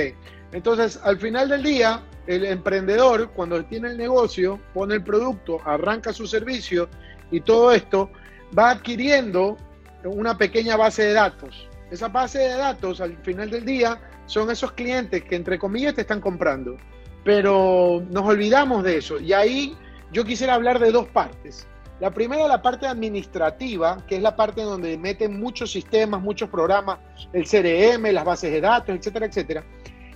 entonces 0.54 1.00
al 1.04 1.20
final 1.20 1.50
del 1.50 1.64
día 1.64 2.02
el 2.28 2.46
emprendedor, 2.46 3.32
cuando 3.32 3.64
tiene 3.66 3.90
el 3.90 3.98
negocio, 3.98 4.60
pone 4.74 4.96
el 4.96 5.04
producto, 5.04 5.60
arranca 5.66 6.14
su 6.14 6.28
servicio 6.28 6.88
y 7.32 7.42
todo 7.42 7.72
esto, 7.72 8.10
va 8.58 8.72
adquiriendo 8.72 9.58
una 10.04 10.38
pequeña 10.38 10.78
base 10.78 11.04
de 11.04 11.14
datos. 11.14 11.69
Esa 11.92 12.08
base 12.08 12.40
de 12.40 12.56
datos, 12.56 13.02
al 13.02 13.18
final 13.18 13.50
del 13.50 13.66
día, 13.66 14.00
son 14.26 14.52
esos 14.52 14.72
clientes 14.74 15.24
que, 15.24 15.36
entre 15.36 15.58
comillas, 15.58 15.96
te 15.96 16.02
están 16.02 16.22
comprando. 16.22 16.78
Pero 17.24 18.04
nos 18.10 18.26
olvidamos 18.26 18.84
de 18.84 18.98
eso. 18.98 19.20
Y 19.20 19.34
ahí 19.34 19.76
yo 20.12 20.24
quisiera 20.24 20.54
hablar 20.54 20.80
de 20.80 20.92
dos 20.92 21.08
partes. 21.08 21.68
La 22.00 22.12
primera, 22.12 22.48
la 22.48 22.62
parte 22.62 22.88
administrativa, 22.88 23.98
que 24.08 24.16
es 24.16 24.22
la 24.22 24.36
parte 24.36 24.62
donde 24.62 24.98
meten 24.98 25.40
muchos 25.40 25.72
sistemas, 25.72 26.22
muchos 26.22 26.50
programas, 26.50 27.00
el 27.34 27.44
CRM, 27.44 28.14
las 28.14 28.24
bases 28.24 28.52
de 28.52 28.62
datos, 28.62 28.96
etcétera, 28.96 29.26
etcétera. 29.26 29.64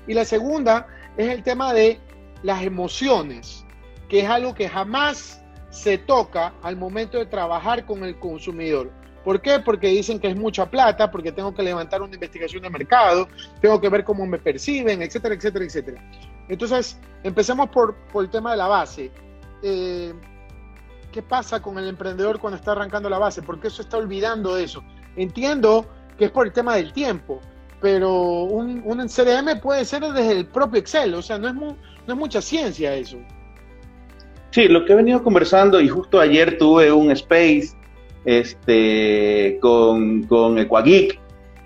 Y 0.08 0.14
la 0.14 0.24
segunda 0.24 0.88
es 1.18 1.30
el 1.30 1.44
tema 1.44 1.74
de 1.74 2.00
las 2.42 2.64
emociones, 2.64 3.66
que 4.08 4.22
es 4.22 4.30
algo 4.30 4.54
que 4.54 4.70
jamás 4.70 5.44
se 5.72 5.98
toca 5.98 6.54
al 6.62 6.78
momento 6.78 7.18
de 7.18 7.26
trabajar 7.26 7.86
con 7.86 8.04
el 8.04 8.18
consumidor. 8.18 8.92
¿Por 9.24 9.42
qué? 9.42 9.60
Porque 9.60 9.88
dicen 9.88 10.20
que 10.20 10.28
es 10.28 10.36
mucha 10.36 10.70
plata, 10.70 11.10
porque 11.10 11.32
tengo 11.32 11.54
que 11.54 11.64
levantar 11.64 12.02
una 12.02 12.14
investigación 12.14 12.64
de 12.64 12.70
mercado, 12.70 13.28
tengo 13.62 13.80
que 13.80 13.90
ver 13.90 14.04
cómo 14.04 14.26
me 14.26 14.38
perciben, 14.38 15.02
etcétera, 15.02 15.36
etcétera, 15.36 15.66
etcétera. 15.66 16.04
Entonces, 16.50 17.00
empecemos 17.24 17.70
por, 17.70 17.96
el 18.16 18.30
tema 18.30 18.52
de 18.52 18.58
la 18.58 18.68
base. 18.68 19.12
Eh, 19.62 20.14
¿Qué 21.12 21.22
pasa 21.22 21.62
con 21.62 21.78
el 21.78 21.88
emprendedor 21.88 22.40
cuando 22.40 22.58
está 22.58 22.74
arrancando 22.74 23.10
la 23.10 23.20
base? 23.20 23.42
¿Por 23.42 23.60
qué 23.60 23.70
se 23.70 23.84
está 23.84 23.98
olvidando 23.98 24.56
de 24.56 24.64
eso? 24.64 24.84
Entiendo 25.16 25.86
que 26.18 26.26
es 26.26 26.32
por 26.32 26.48
el 26.48 26.52
tema 26.52 26.76
del 26.76 26.92
tiempo, 26.92 27.40
pero 27.80 28.44
un, 28.44 28.82
un 28.84 29.08
CRM 29.08 29.62
puede 29.62 29.86
ser 29.86 30.02
desde 30.02 30.32
el 30.32 30.48
propio 30.48 30.80
Excel, 30.80 31.14
o 31.14 31.22
sea, 31.22 31.38
no 31.38 31.48
es, 31.48 31.54
no 31.54 31.76
es 32.08 32.16
mucha 32.16 32.42
ciencia 32.42 32.94
eso. 32.96 33.18
Sí, 34.50 34.68
lo 34.68 34.86
que 34.86 34.94
he 34.94 34.96
venido 34.96 35.24
conversando 35.24 35.80
y 35.80 35.88
justo 35.88 36.20
ayer 36.20 36.58
tuve 36.58 36.92
un 36.92 37.12
space 37.12 37.76
este, 38.26 39.58
con, 39.62 40.24
con 40.24 40.58
Equageek, 40.58 41.20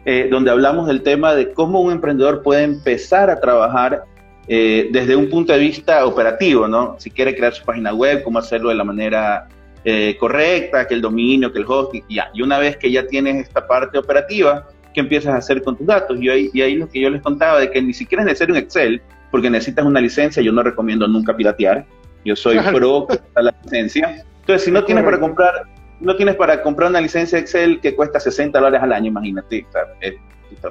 eh, 0.06 0.28
donde 0.32 0.52
hablamos 0.52 0.88
del 0.88 1.02
tema 1.02 1.36
de 1.36 1.52
cómo 1.52 1.82
un 1.82 1.92
emprendedor 1.92 2.42
puede 2.42 2.64
empezar 2.64 3.30
a 3.30 3.40
trabajar 3.40 4.04
eh, 4.48 4.88
desde 4.92 5.16
un 5.16 5.30
punto 5.30 5.52
de 5.52 5.60
vista 5.60 6.06
operativo, 6.06 6.68
¿no? 6.68 6.96
Si 6.98 7.12
quiere 7.12 7.36
crear 7.36 7.54
su 7.54 7.66
página 7.66 7.94
web, 7.94 8.24
cómo 8.24 8.40
hacerlo 8.40 8.70
de 8.70 8.76
la 8.76 8.86
manera 8.86 9.50
eh, 9.84 10.16
correcta, 10.18 10.88
que 10.88 10.94
el 10.94 11.02
dominio, 11.02 11.52
que 11.52 11.60
el 11.60 11.66
hosting, 11.68 12.04
ya. 12.10 12.30
Y 12.34 12.42
una 12.42 12.58
vez 12.58 12.78
que 12.78 12.90
ya 12.90 13.06
tienes 13.06 13.48
esta 13.48 13.68
parte 13.68 13.98
operativa, 13.98 14.68
¿qué 14.94 15.02
empiezas 15.02 15.34
a 15.34 15.38
hacer 15.38 15.62
con 15.62 15.76
tus 15.76 15.86
datos? 15.86 16.18
Y 16.22 16.30
ahí, 16.30 16.50
y 16.54 16.62
ahí 16.62 16.76
lo 16.76 16.90
que 16.90 17.02
yo 17.02 17.10
les 17.10 17.22
contaba, 17.22 17.60
de 17.60 17.70
que 17.70 17.82
ni 17.82 17.94
siquiera 17.94 18.22
es 18.24 18.28
necesario 18.28 18.56
un 18.56 18.62
Excel, 18.62 19.02
porque 19.30 19.50
necesitas 19.50 19.86
una 19.86 20.00
licencia, 20.00 20.42
yo 20.42 20.54
no 20.54 20.64
recomiendo 20.64 21.08
nunca 21.08 21.36
piratear, 21.36 21.86
yo 22.24 22.36
soy 22.36 22.58
pro 22.74 23.08
a 23.36 23.42
la 23.42 23.56
licencia. 23.64 24.24
Entonces, 24.40 24.64
si 24.64 24.72
no 24.72 24.84
tienes 24.86 25.04
para 25.04 25.20
comprar, 25.20 25.64
no 26.00 26.16
tienes 26.16 26.36
para 26.36 26.62
comprar 26.62 26.90
una 26.90 27.02
licencia 27.02 27.40
Excel 27.40 27.80
que 27.80 27.96
cuesta 27.96 28.20
60 28.20 28.58
dólares 28.58 28.82
al 28.82 28.94
año, 28.94 29.08
imagínate, 29.08 29.66
es, 30.02 30.16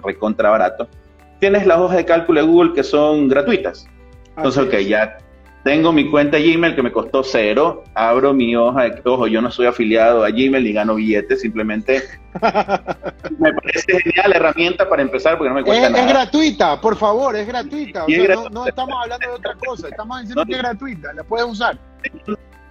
recontra 0.05 0.51
barato. 0.51 0.89
Tienes 1.41 1.67
las 1.67 1.79
hojas 1.79 1.99
de 1.99 2.05
cálculo 2.05 2.41
de 2.41 2.47
Google 2.47 2.73
que 2.73 2.83
son 2.83 3.29
gratuitas. 3.29 3.87
Entonces, 4.37 4.63
ok, 4.63 4.75
ya 4.79 5.19
tengo 5.67 5.93
mi 5.93 6.09
cuenta 6.09 6.39
Gmail 6.39 6.77
que 6.77 6.83
me 6.83 6.93
costó 6.93 7.25
cero, 7.25 7.83
abro 7.93 8.33
mi 8.33 8.55
hoja 8.55 8.85
de, 8.85 9.03
ojo, 9.05 9.27
yo 9.27 9.43
no 9.43 9.51
soy 9.51 9.67
afiliado 9.67 10.25
a 10.25 10.31
Gmail 10.31 10.63
ni 10.63 10.73
gano 10.73 10.95
billetes, 10.95 11.41
simplemente 11.41 12.05
me 13.39 13.53
parece 13.53 14.01
genial 14.01 14.31
la 14.31 14.37
herramienta 14.37 14.89
para 14.89 15.03
empezar 15.03 15.37
porque 15.37 15.49
no 15.49 15.57
me 15.57 15.65
cuesta 15.65 15.91
nada. 15.91 16.05
Es 16.05 16.09
gratuita, 16.09 16.81
por 16.81 16.97
favor, 16.97 17.35
es 17.35 17.49
gratuita. 17.49 18.05
no, 18.53 18.65
estamos 18.65 18.97
hablando 19.03 19.27
de 19.27 19.35
otra 19.35 19.55
cosa, 19.57 19.89
estamos 19.89 20.21
diciendo 20.21 20.45
que 20.47 20.53
es 20.53 20.59
gratuita, 20.59 21.13
la 21.13 21.25
puedes 21.25 21.49
usar. 21.49 21.77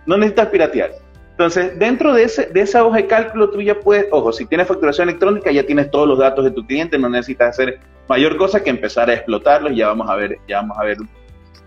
No 0.05 0.15
necesitas 0.15 0.47
piratear. 0.47 1.04
Entonces, 1.36 1.77
dentro 1.77 2.13
de, 2.13 2.24
ese, 2.24 2.46
de 2.46 2.62
esa 2.62 2.86
hoja 2.86 2.98
de 2.98 3.08
cálculo, 3.08 3.50
tú 3.50 3.62
ya 3.62 3.77
puedes, 3.77 4.08
ojo, 4.10 4.32
si 4.32 4.46
tienes 4.46 4.68
facturación 4.68 5.10
electrónica, 5.10 5.51
ya 5.51 5.65
tienes 5.65 5.92
todos 5.92 6.08
los 6.08 6.18
datos 6.18 6.46
de 6.46 6.51
tu 6.51 6.65
cliente, 6.65 6.98
no 6.98 7.10
necesitas 7.10 7.50
hacer 7.50 7.80
mayor 8.08 8.38
cosa 8.38 8.63
que 8.63 8.70
empezar 8.70 9.10
a 9.10 9.15
explotarlos 9.15 9.75
ya 9.75 9.88
vamos 9.88 10.10
a 10.10 10.15
ver, 10.15 10.38
ya 10.48 10.62
vamos 10.62 10.77
a 10.77 10.86
ver 10.86 10.98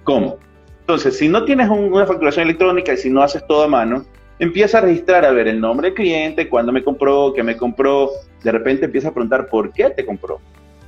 cómo. 0.04 0.38
Entonces, 0.80 1.18
si 1.18 1.28
no 1.28 1.44
tienes 1.44 1.68
una 1.68 2.06
facturación 2.06 2.46
electrónica 2.46 2.94
y 2.94 2.96
si 2.96 3.10
no 3.10 3.22
haces 3.22 3.46
todo 3.46 3.64
a 3.64 3.68
mano, 3.68 4.06
empieza 4.38 4.78
a 4.78 4.80
registrar, 4.80 5.26
a 5.26 5.32
ver 5.32 5.48
el 5.48 5.60
nombre 5.60 5.88
del 5.88 5.94
cliente, 5.94 6.48
cuándo 6.48 6.72
me 6.72 6.82
compró, 6.82 7.34
qué 7.34 7.42
me 7.42 7.54
compró, 7.54 8.10
de 8.42 8.50
repente 8.50 8.86
empieza 8.86 9.08
a 9.08 9.12
preguntar 9.12 9.48
por 9.48 9.70
qué 9.70 9.90
te 9.90 10.06
compró. 10.06 10.40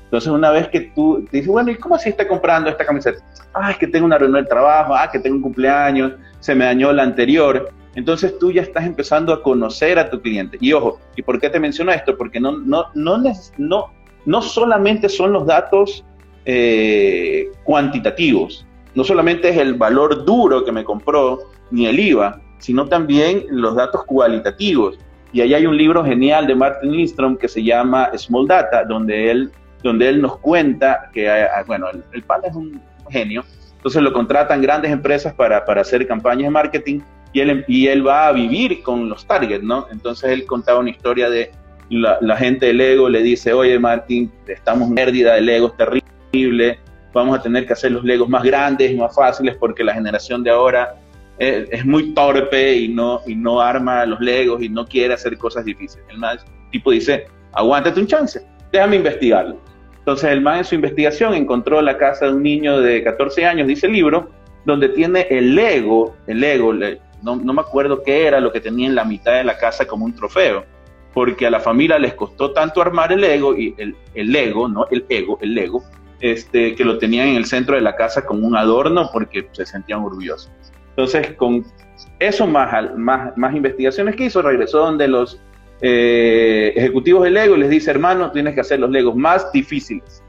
Entonces, 0.05 0.33
una 0.33 0.51
vez 0.51 0.69
que 0.69 0.81
tú 0.81 1.25
dices, 1.31 1.49
bueno, 1.49 1.71
¿y 1.71 1.77
cómo 1.77 1.97
así 1.97 2.09
está 2.09 2.27
comprando 2.27 2.71
esta 2.71 2.87
camiseta? 2.87 3.19
Ah, 3.53 3.73
es 3.73 3.77
que 3.77 3.87
tengo 3.87 4.07
una 4.07 4.19
reunión 4.19 4.43
de 4.43 4.49
trabajo, 4.49 4.95
ah, 4.95 5.09
que 5.11 5.19
tengo 5.19 5.37
un 5.37 5.43
cumpleaños, 5.43 6.15
se 6.41 6.55
me 6.55 6.65
dañó 6.65 6.93
la 6.93 7.03
anterior. 7.03 7.71
Entonces 7.95 8.39
tú 8.39 8.53
ya 8.53 8.63
estás 8.63 8.85
empezando 8.87 9.33
a 9.33 9.43
conocer 9.43 9.99
a 9.99 10.11
tu 10.11 10.21
cliente. 10.21 10.59
Y 10.61 10.73
ojo, 10.73 11.01
¿y 11.17 11.23
por 11.23 11.41
qué 11.41 11.51
te 11.51 11.59
menciono 11.59 11.93
esto? 11.93 12.17
Porque 12.17 12.41
no, 12.41 12.53
no, 12.53 12.87
no, 12.95 13.19
no, 13.59 13.93
no 14.25 14.43
solamente 14.43 15.09
son 15.09 15.33
los 15.33 15.47
datos 15.47 16.05
eh, 16.45 17.51
cuantitativos, 17.65 18.67
no 18.95 19.05
solamente 19.05 19.49
es 19.51 19.57
el 19.57 19.75
valor 19.75 20.25
duro 20.25 20.65
que 20.65 20.73
me 20.73 20.85
compró, 20.85 21.51
ni 21.71 21.87
el 21.87 21.99
IVA, 21.99 22.41
sino 22.59 22.87
también 22.87 23.45
los 23.51 23.75
datos 23.75 24.05
cualitativos. 24.05 24.99
Y 25.33 25.41
ahí 25.41 25.55
hay 25.55 25.67
un 25.67 25.77
libro 25.77 26.05
genial 26.05 26.47
de 26.47 26.55
Martin 26.55 26.93
Lindstrom 26.93 27.37
que 27.37 27.49
se 27.49 27.63
llama 27.63 28.11
Small 28.17 28.49
Data, 28.49 28.85
donde 28.85 29.31
él, 29.31 29.53
donde 29.83 30.09
él 30.09 30.21
nos 30.21 30.39
cuenta 30.39 31.09
que, 31.13 31.31
ah, 31.31 31.63
bueno, 31.67 31.89
el, 31.91 32.03
el 32.13 32.25
es 32.45 32.55
un 32.55 32.81
genio, 33.09 33.45
entonces 33.77 34.03
lo 34.03 34.13
contratan 34.13 34.61
grandes 34.61 34.91
empresas 34.91 35.33
para, 35.35 35.65
para 35.65 35.81
hacer 35.81 36.07
campañas 36.07 36.45
de 36.45 36.51
marketing 36.51 37.01
y 37.33 37.41
él, 37.41 37.65
y 37.69 37.87
él 37.87 38.07
va 38.07 38.29
a 38.29 38.33
vivir 38.33 38.83
con 38.83 39.09
los 39.09 39.27
targets, 39.27 39.63
¿no? 39.63 39.87
Entonces 39.91 40.31
él 40.31 40.47
contaba 40.47 40.81
una 40.81 40.91
historia 40.91 41.31
de 41.31 41.51
la, 41.91 42.37
gente 42.37 42.67
del 42.67 42.81
ego 42.81 43.09
le 43.09 43.23
dice, 43.23 43.53
oye 43.53 43.79
Martin, 43.79 44.31
estamos 44.47 44.89
en 44.89 44.95
pérdida, 44.95 45.37
el 45.37 45.49
ego 45.49 45.69
es 45.69 45.77
terrible, 45.77 46.79
vamos 47.13 47.39
a 47.39 47.43
tener 47.43 47.67
que 47.67 47.73
hacer 47.73 47.93
los 47.93 48.05
legos 48.05 48.29
más 48.29 48.43
grandes 48.45 48.93
y 48.93 48.97
más 48.97 49.15
fáciles 49.15 49.57
porque 49.57 49.83
la 49.83 49.95
generación 49.95 50.45
de 50.45 50.51
ahora 50.51 50.95
es, 51.39 51.85
muy 51.85 52.15
torpe 52.15 52.77
y 52.77 52.89
no, 52.89 53.23
y 53.27 53.35
no 53.35 53.61
arma 53.61 54.05
los 54.07 54.21
legos 54.21 54.63
y 54.63 54.69
no 54.69 54.87
quiere 54.87 55.15
hacer 55.15 55.37
cosas 55.39 55.65
difíciles. 55.65 56.05
El 56.11 56.19
más 56.19 56.45
tipo 56.71 56.91
dice, 56.91 57.27
aguántate 57.53 57.99
un 57.99 58.07
chance, 58.07 58.41
déjame 58.71 58.97
investigarlo. 58.97 59.59
Entonces 59.99 60.31
el 60.31 60.41
man 60.41 60.59
en 60.59 60.65
su 60.65 60.75
investigación 60.75 61.35
encontró 61.35 61.81
la 61.83 61.97
casa 61.97 62.27
de 62.27 62.35
un 62.35 62.43
niño 62.43 62.81
de 62.81 63.03
14 63.03 63.47
años, 63.47 63.67
dice 63.67 63.87
el 63.87 63.95
libro, 63.95 64.31
donde 64.65 64.91
tiene 64.91 65.27
el 65.31 65.55
Lego, 65.55 66.15
el 66.27 66.41
Lego, 66.41 66.73
no, 67.23 67.37
no, 67.37 67.53
me 67.53 67.61
acuerdo 67.61 68.03
qué 68.03 68.27
era 68.27 68.41
lo 68.41 68.53
que 68.53 68.61
tenía 68.61 68.87
en 68.87 68.95
la 68.95 69.05
mitad 69.05 69.35
de 69.35 69.45
la 69.45 69.59
casa 69.59 69.87
como 69.87 70.05
un 70.05 70.15
trofeo, 70.15 70.65
porque 71.12 71.47
a 71.47 71.50
la 71.50 71.61
familia 71.61 71.99
les 71.99 72.15
costó 72.15 72.53
tanto 72.53 72.81
armar 72.81 73.12
el 73.12 73.21
Lego, 73.21 73.57
y 73.57 73.75
el, 73.79 73.97
el 74.15 74.33
Lego, 74.33 74.69
no 74.69 74.87
el 74.91 75.05
ego, 75.09 75.39
el 75.41 75.55
Lego, 75.55 75.83
este, 76.21 76.75
que 76.75 76.85
lo 76.85 76.99
tenían 76.99 77.29
en 77.29 77.37
el 77.37 77.47
centro 77.47 77.75
de 77.75 77.81
la 77.81 77.97
casa 77.97 78.27
como 78.27 78.47
un 78.47 78.57
adorno 78.57 79.11
porque 79.12 79.49
se 79.53 79.65
sentían 79.65 80.00
orgullosos. 80.00 80.53
Entonces, 80.91 81.35
con 81.35 81.65
eso 82.19 82.47
más, 82.47 82.95
más, 82.97 83.37
más 83.37 83.55
investigaciones 83.55 84.17
que 84.17 84.27
hizo, 84.27 84.43
regresó 84.43 84.79
donde 84.79 85.09
los 85.09 85.41
eh, 85.81 86.73
ejecutivos 86.77 87.25
de 87.25 87.31
Lego 87.31 87.57
les 87.57 87.71
dice, 87.71 87.91
hermano, 87.91 88.31
tienes 88.33 88.55
que 88.55 88.61
hacer 88.61 88.81
los 88.81 88.91
Legos 88.91 89.17
más 89.17 89.50
difíciles, 89.53 90.23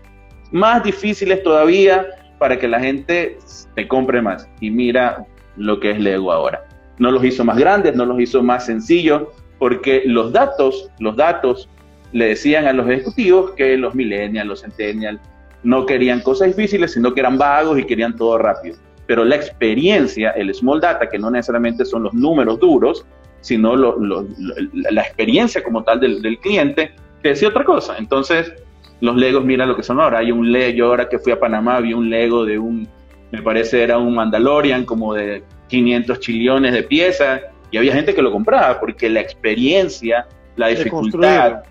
más 0.51 0.83
difíciles 0.83 1.43
todavía 1.43 2.07
para 2.39 2.57
que 2.57 2.67
la 2.67 2.79
gente 2.79 3.37
te 3.75 3.87
compre 3.87 4.21
más. 4.21 4.47
Y 4.61 4.71
mira 4.71 5.25
lo 5.57 5.79
que 5.79 5.91
es 5.91 5.99
Lego 5.99 6.31
ahora. 6.31 6.63
No 6.97 7.11
los 7.11 7.23
hizo 7.23 7.43
más 7.43 7.57
grandes, 7.57 7.95
no 7.95 8.05
los 8.05 8.19
hizo 8.19 8.43
más 8.43 8.65
sencillos, 8.65 9.23
porque 9.59 10.03
los 10.05 10.31
datos, 10.31 10.89
los 10.99 11.15
datos 11.15 11.69
le 12.13 12.27
decían 12.27 12.65
a 12.67 12.73
los 12.73 12.89
ejecutivos 12.89 13.51
que 13.51 13.77
los 13.77 13.95
millennials, 13.95 14.47
los 14.47 14.61
centennials, 14.61 15.19
no 15.63 15.85
querían 15.85 16.21
cosas 16.21 16.47
difíciles, 16.47 16.93
sino 16.93 17.13
que 17.13 17.19
eran 17.19 17.37
vagos 17.37 17.79
y 17.79 17.83
querían 17.85 18.15
todo 18.15 18.37
rápido. 18.37 18.77
Pero 19.05 19.23
la 19.23 19.35
experiencia, 19.35 20.31
el 20.31 20.53
small 20.53 20.81
data, 20.81 21.09
que 21.09 21.19
no 21.19 21.29
necesariamente 21.29 21.85
son 21.85 22.03
los 22.03 22.13
números 22.13 22.59
duros, 22.59 23.05
sino 23.41 23.75
la 23.75 25.01
experiencia 25.01 25.63
como 25.63 25.83
tal 25.83 25.99
del, 25.99 26.39
cliente, 26.39 26.91
te 27.21 27.29
decía 27.29 27.49
otra 27.49 27.63
cosa. 27.63 27.97
Entonces, 27.97 28.53
los 29.01 29.15
Legos, 29.15 29.43
mira 29.43 29.65
lo 29.65 29.75
que 29.75 29.83
son 29.83 29.99
ahora. 29.99 30.19
Hay 30.19 30.31
un 30.31 30.51
Lego, 30.51 30.77
yo 30.77 30.85
ahora 30.87 31.09
que 31.09 31.19
fui 31.19 31.33
a 31.33 31.39
Panamá 31.39 31.79
vi 31.79 31.93
un 31.93 32.09
Lego 32.09 32.45
de 32.45 32.59
un, 32.59 32.87
me 33.31 33.41
parece 33.41 33.83
era 33.83 33.97
un 33.97 34.15
Mandalorian, 34.15 34.85
como 34.85 35.13
de 35.13 35.43
500 35.71 36.19
chillones 36.19 36.73
de 36.73 36.83
piezas, 36.83 37.41
y 37.71 37.77
había 37.77 37.93
gente 37.93 38.13
que 38.13 38.21
lo 38.21 38.31
compraba 38.31 38.79
porque 38.79 39.09
la 39.09 39.21
experiencia, 39.21 40.27
la 40.57 40.67
dificultad, 40.67 41.63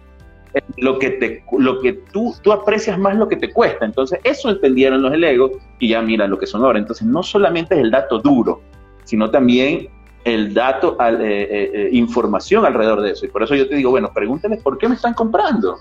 lo 0.79 0.99
que, 0.99 1.11
te, 1.11 1.45
lo 1.59 1.81
que 1.81 1.93
tú, 1.93 2.35
tú 2.43 2.53
aprecias 2.53 2.99
más 2.99 3.17
lo 3.17 3.29
que 3.29 3.37
te 3.37 3.53
cuesta. 3.53 3.85
Entonces, 3.85 4.19
eso 4.25 4.51
entendieron 4.51 5.03
los 5.03 5.17
Lego 5.17 5.53
y 5.79 5.91
ya 5.91 6.03
mira 6.03 6.27
lo 6.27 6.39
que 6.39 6.47
son 6.47 6.65
ahora. 6.65 6.79
Entonces, 6.79 7.07
no 7.07 7.23
solamente 7.23 7.75
es 7.75 7.83
el 7.83 7.91
dato 7.91 8.19
duro, 8.19 8.63
sino 9.05 9.31
también 9.31 9.89
el 10.25 10.53
dato, 10.53 10.97
eh, 11.01 11.17
eh, 11.21 11.71
eh, 11.73 11.89
información 11.93 12.65
alrededor 12.65 13.03
de 13.03 13.13
eso. 13.13 13.27
Y 13.27 13.29
por 13.29 13.43
eso 13.43 13.55
yo 13.55 13.69
te 13.69 13.77
digo, 13.77 13.91
bueno, 13.91 14.11
pregúntenles 14.13 14.63
por 14.63 14.79
qué 14.79 14.89
me 14.89 14.95
están 14.95 15.15
comprando. 15.15 15.77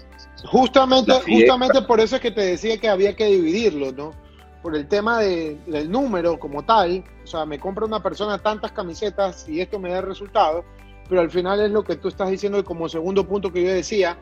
Justamente, 0.45 1.13
justamente 1.27 1.81
por 1.81 1.99
eso 1.99 2.17
es 2.17 2.21
que 2.21 2.31
te 2.31 2.41
decía 2.41 2.77
que 2.77 2.89
había 2.89 3.15
que 3.15 3.25
dividirlo, 3.25 3.91
¿no? 3.91 4.13
Por 4.61 4.75
el 4.75 4.87
tema 4.87 5.19
de, 5.19 5.57
del 5.67 5.89
número 5.89 6.37
como 6.37 6.63
tal, 6.63 7.03
sea, 7.29 7.45
me 7.45 7.59
compra 7.59 7.85
una 7.85 8.01
persona 8.01 8.37
tantas 8.37 8.71
camisetas 8.71 9.47
y 9.47 9.61
esto 9.61 9.79
me 9.79 9.91
da 9.91 10.01
resultado, 10.01 10.65
pero 11.07 11.21
al 11.21 11.29
final 11.29 11.61
es 11.61 11.71
lo 11.71 11.83
que 11.83 11.95
tú 11.95 12.07
estás 12.07 12.29
diciendo 12.29 12.63
como 12.63 12.89
segundo 12.89 13.27
punto 13.27 13.51
que 13.51 13.63
yo 13.63 13.71
decía, 13.71 14.17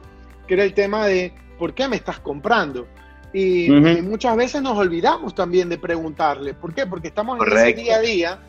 que 0.47 0.53
era 0.53 0.63
el 0.63 0.73
tema 0.73 1.05
de 1.05 1.33
¿por 1.57 1.73
qué 1.73 1.87
me 1.87 1.95
estás 1.95 2.19
comprando? 2.19 2.87
Y, 3.33 3.69
muchas 4.01 4.35
veces 4.35 4.61
nos 4.61 4.77
olvidamos 4.77 5.35
también 5.35 5.69
de 5.69 5.77
preguntarle, 5.77 6.53
¿por 6.53 6.73
qué? 6.73 6.85
Porque 6.87 7.09
estamos 7.09 7.37
en 7.39 7.57
ese 7.57 7.73
día 7.73 7.97
a 7.97 8.01
día 8.01 8.39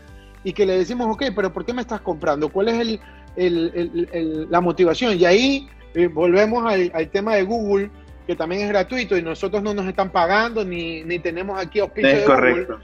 y 0.44 0.52
que 0.52 0.64
le 0.64 0.78
decimos, 0.78 1.08
ok, 1.10 1.24
pero 1.34 1.52
¿por 1.52 1.64
qué 1.64 1.74
me 1.74 1.82
estás 1.82 2.00
comprando? 2.00 2.48
¿Cuál 2.48 2.68
es 2.68 2.78
el, 2.78 3.00
el, 3.36 4.46
la 4.50 4.60
motivación? 4.60 5.18
Y 5.18 5.24
ahí 5.24 5.68
eh, 5.94 6.06
volvemos 6.06 6.64
al, 6.64 7.10
tema 7.10 7.34
de 7.34 7.42
Google, 7.42 7.90
que 8.26 8.36
también 8.36 8.62
es 8.62 8.68
gratuito 8.68 9.16
y 9.16 9.22
nosotros 9.22 9.62
no 9.62 9.74
nos 9.74 9.86
están 9.86 10.10
pagando 10.10 10.64
ni, 10.64 11.02
ni 11.02 11.18
tenemos 11.18 11.60
aquí 11.60 11.80
auspicio 11.80 12.10
es 12.10 12.20
de 12.20 12.24
correcto. 12.24 12.78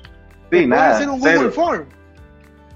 Sí, 0.51 0.67
nada, 0.67 0.97
hacer 0.97 1.09
un 1.09 1.21
Google 1.21 1.51
Form. 1.51 1.87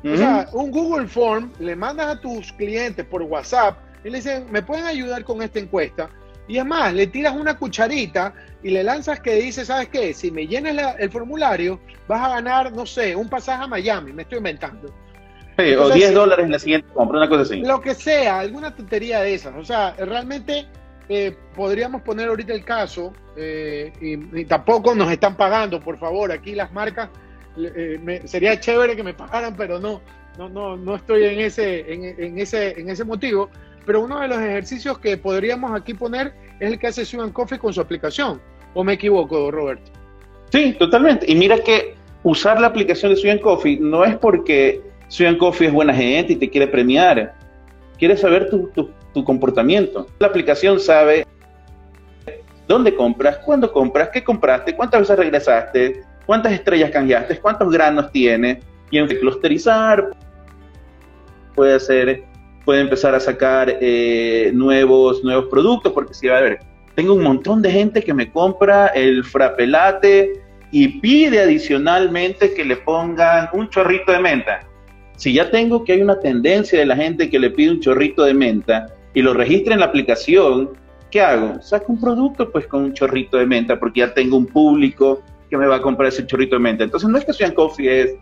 O 0.05 0.17
sea, 0.17 0.49
un 0.53 0.71
Google 0.71 1.09
Form 1.09 1.53
le 1.59 1.75
mandas 1.75 2.17
a 2.17 2.21
tus 2.21 2.53
clientes 2.53 3.05
por 3.05 3.23
WhatsApp 3.23 3.79
y 4.05 4.11
le 4.11 4.19
dicen, 4.19 4.47
¿me 4.51 4.63
pueden 4.63 4.85
ayudar 4.87 5.25
con 5.25 5.43
esta 5.43 5.59
encuesta? 5.59 6.09
Y 6.47 6.57
es 6.57 6.65
más, 6.65 6.95
le 6.95 7.07
tiras 7.07 7.35
una 7.35 7.59
cucharita 7.59 8.33
y 8.63 8.71
le 8.71 8.83
lanzas 8.83 9.21
que 9.21 9.35
dice, 9.35 9.65
¿sabes 9.65 9.89
qué? 9.89 10.15
Si 10.15 10.31
me 10.31 10.47
llenas 10.47 10.97
el 10.99 11.11
formulario, 11.11 11.79
vas 12.07 12.25
a 12.25 12.29
ganar, 12.31 12.73
no 12.73 12.87
sé, 12.87 13.15
un 13.15 13.29
pasaje 13.29 13.65
a 13.65 13.67
Miami, 13.67 14.13
me 14.13 14.23
estoy 14.23 14.39
inventando. 14.39 14.89
o 15.59 15.91
10 15.91 16.15
dólares 16.15 16.47
en 16.47 16.53
la 16.53 16.59
siguiente 16.59 16.89
compra, 16.95 17.19
una 17.19 17.29
cosa 17.29 17.43
así. 17.43 17.61
Lo 17.61 17.81
que 17.81 17.95
sea, 17.95 18.39
alguna 18.39 18.75
tontería 18.75 19.21
de 19.21 19.35
esas. 19.35 19.55
O 19.57 19.65
sea, 19.65 19.95
realmente 19.99 20.67
eh, 21.11 21.37
podríamos 21.55 22.03
poner 22.03 22.29
ahorita 22.29 22.55
el 22.55 22.65
caso, 22.65 23.13
eh, 23.37 23.93
y, 24.01 24.45
tampoco 24.47 24.95
nos 24.95 25.11
están 25.11 25.37
pagando, 25.37 25.81
por 25.81 25.99
favor, 25.99 26.33
aquí 26.33 26.55
las 26.55 26.73
marcas, 26.73 27.11
eh, 27.59 28.23
sería 28.25 28.59
chévere 28.59 28.97
que 28.97 29.03
me 29.03 29.15
pagaran, 29.15 29.57
pero 29.57 29.79
no, 29.79 30.01
no, 30.39 30.49
no, 30.49 30.77
no 30.77 30.95
estoy 30.97 31.25
en 31.25 31.41
ese, 31.41 31.93
en, 31.93 32.39
ese, 32.39 32.81
en 32.81 32.91
ese 32.91 33.05
motivo 33.05 33.51
pero 33.89 34.03
uno 34.03 34.21
de 34.21 34.29
los 34.29 34.37
ejercicios 34.37 34.99
que 34.99 35.17
podríamos 35.17 35.73
aquí 35.73 35.95
poner 35.95 36.35
es 36.61 36.73
el 36.73 36.79
que 36.79 36.89
hace 36.89 37.07
Sugan 37.07 37.33
Coffee 37.33 37.59
con 37.59 37.73
su 37.73 37.81
aplicación. 37.81 38.39
¿O 38.75 38.85
me 38.85 38.93
equivoco, 38.93 39.51
Roberto? 39.51 39.91
Sí, 40.53 40.75
totalmente. 40.79 41.25
Y 41.27 41.35
mira 41.35 41.59
que 41.61 41.95
usar 42.23 42.61
la 42.61 42.67
aplicación 42.67 43.15
de 43.15 43.17
Suyan 43.17 43.39
Coffee 43.39 43.79
no 43.81 44.05
es 44.05 44.15
porque 44.19 44.83
Suyan 45.09 45.39
Coffee 45.39 45.69
es 45.69 45.73
buena 45.73 45.95
gente 45.95 46.35
y 46.35 46.37
te 46.37 46.51
quiere 46.51 46.67
premiar, 46.67 47.35
quiere 47.99 48.15
saber 48.19 48.51
tu, 48.51 48.69
tu 49.15 49.25
comportamiento. 49.25 50.07
La 50.19 50.27
aplicación 50.27 50.79
sabe 50.79 51.27
dónde 52.67 52.95
compras, 52.95 53.39
cuándo 53.39 53.73
compras, 53.73 54.11
qué 54.13 54.23
compraste, 54.23 54.77
cuántas 54.77 55.01
veces 55.01 55.17
regresaste, 55.17 56.03
cuántas 56.29 56.53
estrellas 56.53 56.91
canjeaste, 56.91 57.39
cuántos 57.39 57.73
granos 57.73 58.13
tiene, 58.13 58.61
y 58.91 58.99
en 58.99 59.07
clusterizar 59.07 60.11
puede 61.55 61.77
hacer, 61.77 62.23
puede 62.67 62.83
empezar 62.83 63.15
a 63.15 63.21
sacar 63.21 63.79
eh, 63.81 64.51
nuevos, 64.53 65.25
nuevos 65.25 65.47
productos, 65.47 65.91
porque 65.95 66.13
si 66.13 66.27
va 66.27 66.37
a 66.37 66.43
ver, 66.43 66.59
tengo 66.95 67.15
un 67.15 67.23
montón 67.23 67.63
de 67.63 67.71
gente 67.71 68.03
que 68.03 68.13
me 68.13 68.31
compra 68.31 68.89
el 68.89 69.25
frapelate 69.25 70.43
y 70.71 71.01
pide 71.01 71.41
adicionalmente 71.41 72.53
que 72.53 72.63
le 72.63 72.77
pongan 72.77 73.49
un 73.55 73.71
chorrito 73.71 74.13
de 74.13 74.19
menta. 74.19 74.61
Si 75.17 75.33
ya 75.33 75.51
tengo 75.51 75.83
que 75.83 75.95
hay 75.95 76.03
una 76.03 76.21
tendencia 76.21 76.79
de 76.79 76.85
la 76.85 76.95
gente 76.95 77.31
que 77.31 77.39
le 77.39 77.49
pide 77.49 77.71
un 77.71 77.81
chorrito 77.81 78.25
de 78.25 78.35
menta 78.35 78.89
y 79.15 79.23
lo 79.23 79.33
registra 79.33 79.73
en 79.73 79.81
la 79.81 79.87
aplicación, 79.87 80.73
¿qué 81.11 81.23
hago? 81.23 81.63
Saco 81.63 81.91
un 81.91 81.99
producto 81.99 82.53
pues 82.53 82.67
con 82.67 82.85
un 82.85 82.93
chorrito 82.93 83.39
de 83.39 83.47
menta 83.47 83.81
porque 83.81 84.01
ya 84.01 84.13
tengo 84.13 84.37
un 84.37 84.45
público 84.45 85.23
que 85.49 85.57
me 85.57 85.67
va 85.67 85.77
a 85.77 85.83
comprar 85.83 86.09
ese 86.09 86.27
chorrito 86.27 86.57
de 86.57 86.61
menta. 86.61 86.85
Entonces 86.85 87.09
no 87.09 87.19
es 87.19 87.25
que 87.25 87.33
Sean 87.33 87.53
Coffee 87.53 88.03
es, 88.03 88.17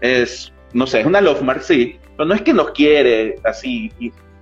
es, 0.00 0.52
no 0.72 0.86
sé, 0.86 1.00
es 1.00 1.06
una 1.06 1.20
love 1.20 1.42
mark, 1.42 1.62
sí, 1.62 1.98
pero 2.16 2.28
no 2.28 2.34
es 2.34 2.42
que 2.42 2.52
nos 2.52 2.70
quiere 2.70 3.36
así 3.44 3.92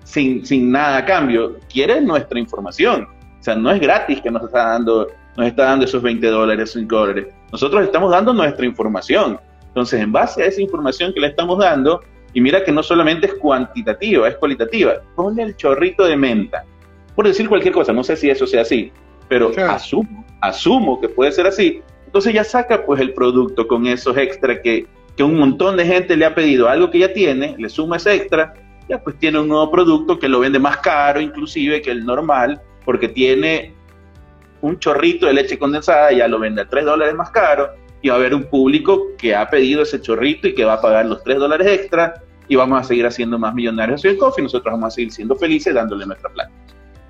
sin, 0.04 0.44
sin 0.44 0.70
nada 0.70 0.98
a 0.98 1.04
cambio, 1.04 1.58
quiere 1.72 2.00
nuestra 2.00 2.38
información. 2.38 3.08
O 3.40 3.42
sea, 3.42 3.54
no 3.54 3.70
es 3.70 3.80
gratis 3.80 4.20
que 4.20 4.30
nos 4.30 4.44
está 4.44 4.70
dando, 4.70 5.08
nos 5.36 5.46
está 5.46 5.64
dando 5.64 5.84
esos 5.84 6.02
20 6.02 6.26
dólares, 6.28 6.72
5 6.72 6.94
dólares. 6.94 7.26
Nosotros 7.50 7.84
estamos 7.84 8.10
dando 8.10 8.32
nuestra 8.32 8.64
información. 8.64 9.38
Entonces, 9.66 10.00
en 10.00 10.12
base 10.12 10.42
a 10.42 10.46
esa 10.46 10.60
información 10.60 11.12
que 11.12 11.20
le 11.20 11.28
estamos 11.28 11.58
dando, 11.58 12.00
y 12.34 12.40
mira 12.40 12.62
que 12.64 12.72
no 12.72 12.82
solamente 12.82 13.26
es 13.26 13.34
cuantitativa, 13.34 14.28
es 14.28 14.36
cualitativa, 14.36 14.94
ponle 15.16 15.42
el 15.42 15.56
chorrito 15.56 16.04
de 16.04 16.16
menta 16.16 16.64
por 17.14 17.26
decir 17.26 17.48
cualquier 17.48 17.74
cosa, 17.74 17.92
no 17.92 18.02
sé 18.02 18.16
si 18.16 18.30
eso 18.30 18.46
sea 18.46 18.62
así, 18.62 18.92
pero 19.28 19.52
asumo, 19.68 20.24
asumo 20.40 21.00
que 21.00 21.08
puede 21.08 21.32
ser 21.32 21.46
así. 21.46 21.82
Entonces 22.12 22.34
ya 22.34 22.44
saca 22.44 22.84
pues 22.84 23.00
el 23.00 23.14
producto 23.14 23.66
con 23.66 23.86
esos 23.86 24.14
extras 24.18 24.58
que, 24.62 24.86
un 25.18 25.38
montón 25.38 25.78
de 25.78 25.86
gente 25.86 26.14
le 26.14 26.26
ha 26.26 26.34
pedido, 26.34 26.68
algo 26.68 26.90
que 26.90 26.98
ya 26.98 27.14
tiene, 27.14 27.54
le 27.56 27.70
suma 27.70 27.96
ese 27.96 28.12
extra, 28.14 28.52
ya 28.86 29.02
pues 29.02 29.18
tiene 29.18 29.38
un 29.38 29.48
nuevo 29.48 29.70
producto 29.70 30.18
que 30.18 30.28
lo 30.28 30.40
vende 30.40 30.58
más 30.58 30.76
caro 30.78 31.22
inclusive 31.22 31.80
que 31.80 31.90
el 31.90 32.04
normal, 32.04 32.60
porque 32.84 33.08
tiene 33.08 33.72
un 34.60 34.78
chorrito 34.78 35.24
de 35.24 35.32
leche 35.32 35.58
condensada, 35.58 36.12
ya 36.12 36.28
lo 36.28 36.38
vende 36.38 36.60
a 36.60 36.68
3 36.68 36.84
dólares 36.84 37.14
más 37.14 37.30
caro, 37.30 37.70
y 38.02 38.08
va 38.10 38.16
a 38.16 38.18
haber 38.18 38.34
un 38.34 38.44
público 38.44 39.12
que 39.16 39.34
ha 39.34 39.48
pedido 39.48 39.82
ese 39.82 39.98
chorrito 39.98 40.48
y 40.48 40.54
que 40.54 40.66
va 40.66 40.74
a 40.74 40.80
pagar 40.82 41.06
los 41.06 41.22
3 41.22 41.38
dólares 41.38 41.66
extra, 41.66 42.20
y 42.46 42.56
vamos 42.56 42.78
a 42.78 42.84
seguir 42.84 43.06
haciendo 43.06 43.38
más 43.38 43.54
millonarios 43.54 44.04
en 44.04 44.18
Coffee, 44.18 44.42
nosotros 44.42 44.70
vamos 44.70 44.88
a 44.88 44.90
seguir 44.90 45.12
siendo 45.12 45.34
felices 45.36 45.72
dándole 45.72 46.04
nuestra 46.04 46.28
plata. 46.28 46.50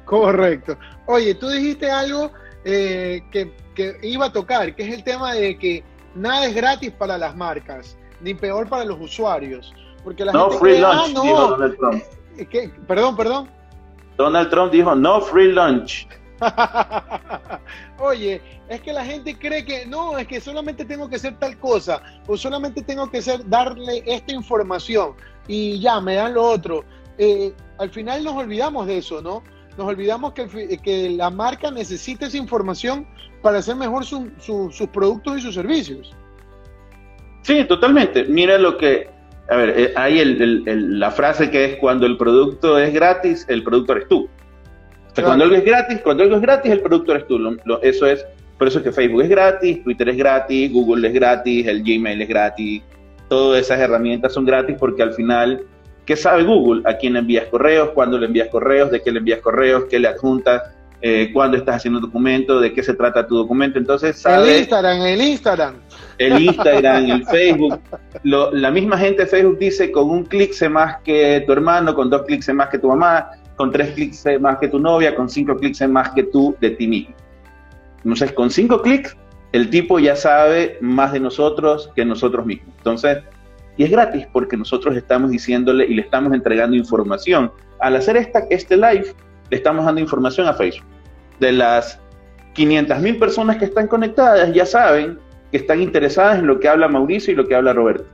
Correcto. 0.05 0.79
Oye, 1.07 1.35
tú 1.35 1.49
dijiste 1.49 1.91
algo 1.91 2.31
eh, 2.65 3.23
que, 3.33 3.51
iba 4.03 4.27
a 4.27 4.33
tocar, 4.33 4.75
que 4.75 4.83
es 4.83 4.95
el 4.95 5.05
tema 5.05 5.35
de 5.35 5.57
que 5.59 5.85
nada 6.15 6.47
es 6.47 6.55
gratis 6.55 6.91
para 6.93 7.19
las 7.19 7.37
marcas, 7.37 7.97
ni 8.21 8.35
peor 8.35 8.69
para 8.69 8.85
los 8.85 9.01
usuarios. 9.01 9.73
Porque 10.05 10.25
la 10.25 10.33
no 10.33 10.51
free 10.51 10.79
lunch, 10.79 10.95
ah, 10.95 11.09
no. 11.15 11.23
dijo 11.23 11.49
Donald 11.49 11.77
Trump. 11.77 12.03
Eh, 12.39 12.71
perdón, 12.87 13.17
perdón. 13.17 13.51
Donald 14.17 14.51
Trump 14.51 14.73
dijo 14.73 14.95
no 14.95 15.21
free 15.21 15.53
lunch. 15.53 16.09
Oye, 17.99 18.43
es 18.69 18.81
que 18.81 18.93
la 18.93 19.05
gente 19.05 19.39
cree 19.39 19.65
que 19.65 19.87
no, 19.87 20.19
es 20.19 20.27
que 20.27 20.41
solamente 20.41 20.85
tengo 20.85 21.09
que 21.09 21.17
hacer 21.17 21.39
tal 21.39 21.57
cosa, 21.59 22.03
o 22.27 22.37
solamente 22.37 22.83
tengo 22.83 23.09
que 23.09 23.19
hacer, 23.19 23.49
darle 23.49 24.03
esta 24.07 24.33
información 24.33 25.13
y 25.47 25.79
ya, 25.79 26.01
me 26.01 26.17
dan 26.17 26.35
lo 26.35 26.43
otro. 26.43 26.85
Eh, 27.19 27.55
al 27.79 27.91
final 27.91 28.25
nos 28.25 28.35
olvidamos 28.35 28.87
de 28.89 28.99
eso, 28.99 29.23
¿no? 29.23 29.43
nos 29.77 29.87
olvidamos 29.87 30.33
que, 30.33 30.79
que 30.83 31.11
la 31.11 31.31
marca 31.31 31.71
necesita 31.71 32.27
esa 32.27 32.37
información 32.37 33.07
para 33.43 33.59
hacer 33.59 33.77
mejor 33.77 34.05
sus 34.05 34.89
productos 34.93 35.39
y 35.39 35.41
sus 35.43 35.55
servicios. 35.55 36.15
Sí, 37.43 37.65
totalmente. 37.65 38.25
Mira 38.25 38.57
lo 38.57 38.77
que, 38.77 39.11
a 39.51 39.57
ver, 39.57 39.75
eh, 39.77 39.93
hay 39.97 40.21
el, 40.21 40.99
la 40.99 41.11
frase 41.11 41.51
que 41.51 41.65
es 41.65 41.77
cuando 41.77 42.07
el 42.07 42.17
producto 42.17 42.79
es 42.79 42.95
gratis, 42.95 43.45
el 43.49 43.65
producto 43.65 43.93
eres 43.93 44.09
tú. 44.09 44.29
O 45.11 45.15
sea, 45.15 45.25
cuando 45.25 45.45
algo 45.45 45.57
es 45.57 45.65
gratis, 45.65 46.01
cuando 46.03 46.23
algo 46.23 46.37
es 46.37 46.43
gratis, 46.43 46.71
el 46.71 46.81
producto 46.81 47.13
eres 47.13 47.27
tú. 47.27 47.39
eso 47.83 48.07
es, 48.07 48.25
por 48.57 48.69
eso 48.69 48.79
es 48.79 48.85
que 48.85 48.93
Facebook 48.93 49.23
es 49.23 49.29
gratis, 49.29 49.83
Twitter 49.83 50.09
es 50.09 50.17
gratis, 50.17 50.73
Google 50.73 51.09
es 51.09 51.15
gratis, 51.15 51.67
el 51.67 51.83
Gmail 51.83 52.23
es 52.23 52.29
gratis. 52.29 52.83
Todas 53.29 53.63
esas 53.63 53.81
herramientas 53.81 54.33
son 54.33 54.45
gratis 54.45 54.77
porque 54.79 55.03
al 55.03 55.13
final 55.13 55.67
¿Qué 56.05 56.17
sabe 56.17 56.43
Google? 56.43 56.83
¿A 56.85 56.97
quién 56.97 57.13
le 57.13 57.21
envías 57.21 57.47
correos? 57.47 57.91
¿Cuándo 57.91 58.19
le 58.19 58.27
envías 58.27 58.49
correos? 58.49 58.91
¿De 58.91 59.01
qué 59.01 59.13
le 59.13 59.19
envías 59.19 59.41
correos? 59.41 59.85
¿Qué 59.89 59.99
le 60.01 60.09
adjuntas? 60.09 60.63
Eh, 61.05 61.31
¿Cuándo 61.33 61.57
estás 61.57 61.77
haciendo 61.77 61.99
documento? 61.99 62.61
¿De 62.61 62.73
qué 62.73 62.81
se 62.81 62.95
trata 62.95 63.27
tu 63.27 63.37
documento? 63.37 63.77
Entonces, 63.77 64.21
sabe... 64.21 64.53
El 64.55 64.59
Instagram, 64.61 65.03
el 65.03 65.21
Instagram. 65.21 65.75
El 66.19 66.43
Instagram, 66.43 67.11
el 67.11 67.27
Facebook. 67.31 67.81
la 68.23 68.71
misma 68.71 68.97
gente 68.97 69.23
de 69.25 69.29
Facebook 69.29 69.59
dice, 69.59 69.91
con 69.91 70.09
un 70.09 70.25
clic 70.25 70.53
sé 70.53 70.69
más 70.69 70.99
que 71.03 71.43
tu 71.45 71.53
hermano, 71.53 71.93
con 71.93 72.09
dos 72.09 72.23
clics 72.23 72.45
sé 72.45 72.53
más 72.53 72.69
que 72.69 72.79
tu 72.79 72.87
mamá, 72.87 73.31
con 73.57 73.73
tres 73.73 73.91
clics 73.95 74.19
sé 74.19 74.39
más 74.39 74.59
que 74.59 74.69
tu 74.69 74.79
novia, 74.79 75.15
con 75.17 75.29
cinco 75.29 75.57
clics 75.57 75.79
sé 75.79 75.89
más 75.89 76.11
que 76.11 76.23
tú 76.23 76.57
de 76.61 76.71
ti 76.71 76.87
mismo. 76.87 77.17
Entonces, 78.05 78.31
con 78.33 78.51
cinco 78.51 78.81
clics, 78.81 79.17
el 79.51 79.71
tipo 79.71 79.99
ya 79.99 80.15
sabe 80.15 80.79
más 80.81 81.13
de 81.13 81.19
nosotros 81.19 81.91
que 81.97 82.05
nosotros 82.05 82.47
mismos. 82.47 82.75
Entonces, 82.79 83.19
y 83.77 83.83
es 83.83 83.91
gratis 83.91 84.27
porque 84.33 84.57
nosotros 84.57 84.97
estamos 84.97 85.33
diciéndole 85.33 85.85
y 85.87 85.95
le 85.95 86.03
estamos 86.03 86.33
entregando 86.33 86.77
información. 86.77 87.51
Al 87.81 87.97
hacer 87.97 88.17
esta, 88.17 88.45
este 88.51 88.77
live, 88.77 89.15
le 89.51 89.57
estamos 89.57 89.85
dando 89.85 90.01
información 90.01 90.47
a 90.47 90.55
Facebook. 90.55 90.92
De 91.43 91.51
las 91.51 92.01
500 92.53 93.01
mil 93.01 93.19
personas 93.19 93.57
que 93.57 93.65
están 93.65 93.89
conectadas, 93.89 94.55
ya 94.55 94.65
saben 94.65 95.19
que 95.51 95.57
están 95.57 95.83
interesadas 95.83 96.39
en 96.39 96.47
lo 96.47 96.61
que 96.61 96.69
habla 96.69 96.87
Mauricio 96.87 97.33
y 97.33 97.37
lo 97.37 97.49
que 97.49 97.57
habla 97.57 97.73
Roberto. 97.73 98.05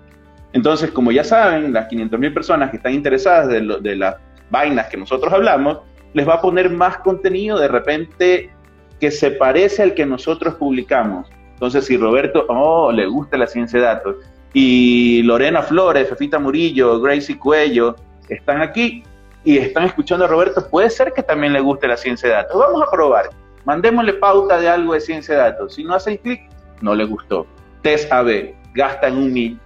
Entonces, 0.54 0.90
como 0.90 1.12
ya 1.12 1.22
saben, 1.22 1.74
las 1.74 1.88
500 1.88 2.18
mil 2.18 2.32
personas 2.32 2.70
que 2.70 2.78
están 2.78 2.94
interesadas 2.94 3.48
de, 3.48 3.60
de 3.82 3.96
las 3.96 4.16
vainas 4.48 4.86
que 4.86 4.96
nosotros 4.96 5.30
hablamos, 5.30 5.80
les 6.14 6.26
va 6.26 6.36
a 6.36 6.40
poner 6.40 6.70
más 6.70 6.96
contenido 6.98 7.58
de 7.58 7.68
repente 7.68 8.50
que 8.98 9.10
se 9.10 9.32
parece 9.32 9.82
al 9.82 9.92
que 9.92 10.06
nosotros 10.06 10.54
publicamos. 10.54 11.28
Entonces, 11.52 11.84
si 11.84 11.98
Roberto, 11.98 12.46
oh, 12.48 12.90
le 12.90 13.04
gusta 13.06 13.36
la 13.36 13.46
ciencia 13.46 13.78
de 13.78 13.84
datos, 13.84 14.16
y 14.54 15.22
Lorena 15.24 15.60
Flores, 15.60 16.08
Fefita 16.08 16.38
Murillo, 16.38 16.98
Gracie 17.02 17.38
Cuello 17.38 17.94
están 18.30 18.62
aquí 18.62 19.02
y 19.48 19.56
están 19.56 19.84
escuchando 19.84 20.26
a 20.26 20.28
Roberto, 20.28 20.68
puede 20.68 20.90
ser 20.90 21.14
que 21.14 21.22
también 21.22 21.54
le 21.54 21.60
guste 21.60 21.88
la 21.88 21.96
ciencia 21.96 22.28
de 22.28 22.34
datos. 22.34 22.58
Vamos 22.58 22.82
a 22.86 22.90
probar. 22.90 23.30
Mandémosle 23.64 24.12
pauta 24.12 24.60
de 24.60 24.68
algo 24.68 24.92
de 24.92 25.00
ciencia 25.00 25.36
de 25.36 25.40
datos. 25.40 25.74
Si 25.74 25.84
no 25.84 25.94
hacen 25.94 26.18
clic, 26.18 26.42
no 26.82 26.94
le 26.94 27.06
gustó. 27.06 27.46
Test 27.80 28.12
AB, 28.12 28.54
gastan 28.74 29.16
un, 29.16 29.58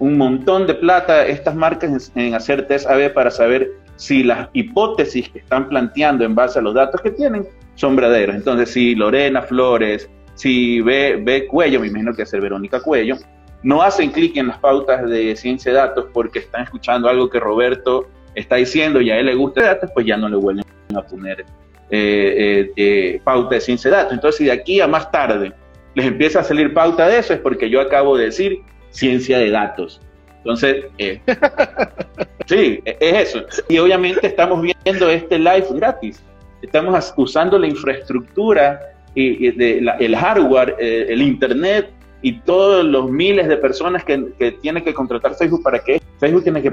un 0.00 0.18
montón 0.18 0.66
de 0.66 0.74
plata 0.74 1.24
estas 1.24 1.54
marcas 1.54 2.10
en, 2.16 2.34
hacer 2.34 2.66
test 2.66 2.88
AB 2.88 3.12
para 3.12 3.30
saber 3.30 3.70
si 3.94 4.24
las 4.24 4.48
hipótesis 4.54 5.28
que 5.28 5.38
están 5.38 5.68
planteando 5.68 6.24
en 6.24 6.34
base 6.34 6.58
a 6.58 6.62
los 6.62 6.74
datos 6.74 7.00
que 7.00 7.12
tienen 7.12 7.46
son 7.76 7.94
verdaderas. 7.94 8.34
Entonces, 8.34 8.72
si 8.72 8.96
Lorena 8.96 9.42
Flores, 9.42 10.10
si 10.34 10.80
B, 10.80 11.46
Cuello, 11.48 11.78
me 11.78 11.86
imagino 11.86 12.12
que 12.12 12.22
es 12.22 12.32
el 12.34 12.40
Verónica 12.40 12.80
Cuello, 12.80 13.14
no 13.62 13.82
hacen 13.82 14.10
clic 14.10 14.36
en 14.36 14.48
las 14.48 14.58
pautas 14.58 15.08
de 15.08 15.36
ciencia 15.36 15.70
de 15.70 15.78
datos 15.78 16.06
porque 16.12 16.40
están 16.40 16.64
escuchando 16.64 17.08
algo 17.08 17.30
que 17.30 17.38
Roberto 17.38 18.08
está 18.38 18.56
diciendo 18.56 19.00
y 19.00 19.10
a 19.10 19.18
él 19.18 19.26
le 19.26 19.34
gusta 19.34 19.62
datos, 19.62 19.90
pues 19.92 20.06
ya 20.06 20.16
no 20.16 20.28
le 20.28 20.36
vuelven 20.36 20.64
a 20.94 21.02
poner 21.02 21.44
eh, 21.90 22.66
eh, 22.70 22.72
eh, 22.76 23.20
pauta 23.24 23.56
de 23.56 23.60
ciencia 23.60 23.90
de 23.90 23.96
datos. 23.96 24.12
Entonces, 24.12 24.38
si 24.38 24.44
de 24.44 24.52
aquí 24.52 24.80
a 24.80 24.86
más 24.86 25.10
tarde 25.10 25.52
les 25.94 26.06
empieza 26.06 26.40
a 26.40 26.44
salir 26.44 26.72
pauta 26.72 27.08
de 27.08 27.18
eso, 27.18 27.34
es 27.34 27.40
porque 27.40 27.68
yo 27.68 27.80
acabo 27.80 28.16
de 28.16 28.26
decir 28.26 28.60
ciencia 28.90 29.38
de 29.38 29.50
datos. 29.50 30.00
Entonces, 30.38 30.84
sí, 32.46 32.80
es 32.84 33.34
eso. 33.34 33.44
Y 33.68 33.78
obviamente 33.78 34.26
estamos 34.26 34.62
viendo 34.62 35.10
este 35.10 35.38
live 35.38 35.66
gratis. 35.74 36.22
Estamos 36.62 37.12
usando 37.16 37.58
la 37.58 37.66
infraestructura 37.66 38.80
y, 39.14 39.48
el 39.48 40.16
hardware, 40.16 40.76
el 40.78 41.22
internet 41.22 41.90
y 42.20 42.40
todos 42.40 42.84
los 42.84 43.10
miles 43.10 43.48
de 43.48 43.56
personas 43.56 44.04
que, 44.04 44.26
que 44.38 44.52
tiene 44.52 44.82
que 44.82 44.92
contratar 44.92 45.34
Facebook 45.34 45.62
para 45.62 45.78
que 45.78 46.00
Facebook 46.18 46.42
tiene 46.42 46.62
que 46.62 46.72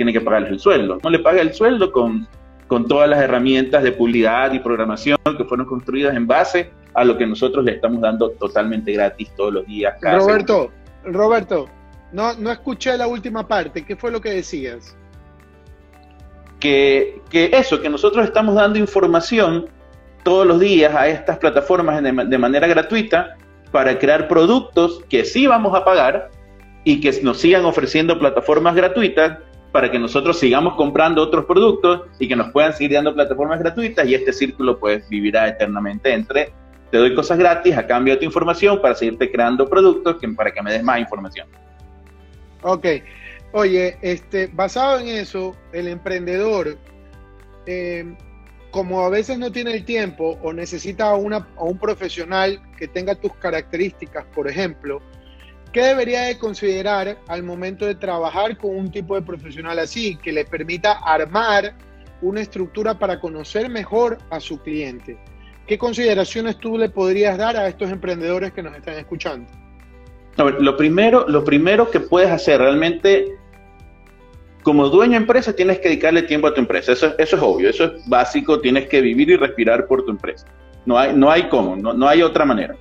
tiene 0.00 0.14
que 0.14 0.22
pagarles 0.22 0.52
el 0.52 0.58
sueldo. 0.58 0.98
No 1.04 1.10
le 1.10 1.18
paga 1.18 1.42
el 1.42 1.52
sueldo 1.52 1.92
con, 1.92 2.26
con 2.66 2.88
todas 2.88 3.06
las 3.06 3.20
herramientas 3.20 3.82
de 3.82 3.92
publicidad 3.92 4.50
y 4.50 4.58
programación 4.58 5.18
que 5.36 5.44
fueron 5.44 5.66
construidas 5.66 6.16
en 6.16 6.26
base 6.26 6.70
a 6.94 7.04
lo 7.04 7.18
que 7.18 7.26
nosotros 7.26 7.62
le 7.66 7.72
estamos 7.72 8.00
dando 8.00 8.30
totalmente 8.30 8.92
gratis 8.92 9.30
todos 9.36 9.52
los 9.52 9.66
días. 9.66 10.00
Roberto, 10.00 10.70
Roberto, 11.04 11.68
no, 12.12 12.32
no 12.32 12.50
escuché 12.50 12.96
la 12.96 13.08
última 13.08 13.46
parte. 13.46 13.84
¿Qué 13.84 13.94
fue 13.94 14.10
lo 14.10 14.22
que 14.22 14.30
decías? 14.30 14.96
Que, 16.58 17.20
que 17.28 17.50
eso, 17.52 17.82
que 17.82 17.90
nosotros 17.90 18.24
estamos 18.24 18.54
dando 18.54 18.78
información 18.78 19.66
todos 20.22 20.46
los 20.46 20.58
días 20.58 20.94
a 20.94 21.08
estas 21.08 21.36
plataformas 21.36 22.02
de, 22.02 22.10
de 22.10 22.38
manera 22.38 22.66
gratuita 22.66 23.36
para 23.70 23.98
crear 23.98 24.28
productos 24.28 25.04
que 25.10 25.26
sí 25.26 25.46
vamos 25.46 25.76
a 25.76 25.84
pagar 25.84 26.30
y 26.84 27.02
que 27.02 27.20
nos 27.22 27.36
sigan 27.36 27.66
ofreciendo 27.66 28.18
plataformas 28.18 28.74
gratuitas 28.74 29.40
para 29.72 29.90
que 29.90 29.98
nosotros 29.98 30.38
sigamos 30.38 30.74
comprando 30.74 31.22
otros 31.22 31.44
productos 31.44 32.02
y 32.18 32.28
que 32.28 32.36
nos 32.36 32.50
puedan 32.52 32.72
seguir 32.72 32.92
dando 32.92 33.14
plataformas 33.14 33.58
gratuitas 33.60 34.06
y 34.06 34.14
este 34.14 34.32
círculo 34.32 34.78
pues 34.78 35.08
vivirá 35.08 35.48
eternamente 35.48 36.12
entre 36.12 36.52
te 36.90 36.98
doy 36.98 37.14
cosas 37.14 37.38
gratis 37.38 37.76
a 37.76 37.86
cambio 37.86 38.14
de 38.14 38.20
tu 38.20 38.26
información 38.26 38.80
para 38.82 38.94
seguirte 38.94 39.30
creando 39.30 39.68
productos 39.68 40.16
para 40.36 40.50
que 40.50 40.62
me 40.62 40.72
des 40.72 40.82
más 40.82 40.98
información. 40.98 41.46
Ok. 42.62 42.86
Oye, 43.52 43.96
este, 44.02 44.48
basado 44.48 45.00
en 45.00 45.08
eso, 45.08 45.56
el 45.72 45.88
emprendedor, 45.88 46.76
eh, 47.66 48.16
como 48.70 49.02
a 49.02 49.08
veces 49.08 49.38
no 49.38 49.50
tiene 49.50 49.72
el 49.72 49.84
tiempo 49.84 50.38
o 50.42 50.52
necesita 50.52 51.10
a, 51.10 51.14
una, 51.16 51.48
a 51.56 51.64
un 51.64 51.78
profesional 51.78 52.60
que 52.76 52.86
tenga 52.86 53.14
tus 53.14 53.34
características, 53.34 54.24
por 54.34 54.48
ejemplo, 54.48 55.00
¿qué 55.72 55.82
debería 55.82 56.22
de 56.22 56.38
considerar 56.38 57.18
al 57.28 57.42
momento 57.42 57.86
de 57.86 57.94
trabajar 57.94 58.56
con 58.56 58.76
un 58.76 58.90
tipo 58.90 59.14
de 59.14 59.22
profesional 59.22 59.78
así, 59.78 60.16
que 60.16 60.32
le 60.32 60.44
permita 60.44 60.92
armar 60.92 61.74
una 62.22 62.40
estructura 62.40 62.98
para 62.98 63.20
conocer 63.20 63.68
mejor 63.68 64.18
a 64.30 64.40
su 64.40 64.60
cliente? 64.60 65.18
¿Qué 65.66 65.78
consideraciones 65.78 66.58
tú 66.58 66.76
le 66.76 66.88
podrías 66.88 67.38
dar 67.38 67.56
a 67.56 67.68
estos 67.68 67.90
emprendedores 67.90 68.52
que 68.52 68.62
nos 68.62 68.76
están 68.76 68.98
escuchando? 68.98 69.50
lo 70.36 70.76
primero, 70.76 71.26
lo 71.28 71.44
primero 71.44 71.90
que 71.90 72.00
puedes 72.00 72.30
hacer 72.30 72.60
realmente 72.60 73.36
como 74.62 74.88
dueño 74.88 75.12
de 75.12 75.18
empresa 75.18 75.54
tienes 75.54 75.78
que 75.80 75.88
dedicarle 75.88 76.22
tiempo 76.22 76.46
a 76.46 76.54
tu 76.54 76.60
empresa. 76.60 76.92
Eso, 76.92 77.14
eso 77.18 77.36
es 77.36 77.42
obvio, 77.42 77.70
eso 77.70 77.84
es 77.84 78.08
básico. 78.08 78.60
Tienes 78.60 78.88
que 78.88 79.00
vivir 79.00 79.30
y 79.30 79.36
respirar 79.36 79.86
por 79.86 80.04
tu 80.04 80.10
empresa. 80.10 80.46
No 80.86 80.98
hay, 80.98 81.14
no 81.14 81.30
hay 81.30 81.48
cómo, 81.48 81.76
no, 81.76 81.92
no 81.92 82.08
hay 82.08 82.22
otra 82.22 82.44
manera. 82.44 82.76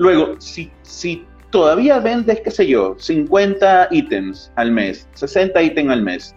Luego, 0.00 0.36
si, 0.38 0.70
si 0.80 1.26
todavía 1.50 1.98
vendes, 1.98 2.40
qué 2.40 2.50
sé 2.50 2.66
yo, 2.66 2.96
50 2.98 3.88
ítems 3.90 4.50
al 4.56 4.72
mes, 4.72 5.06
60 5.12 5.62
ítems 5.62 5.90
al 5.90 6.02
mes, 6.02 6.34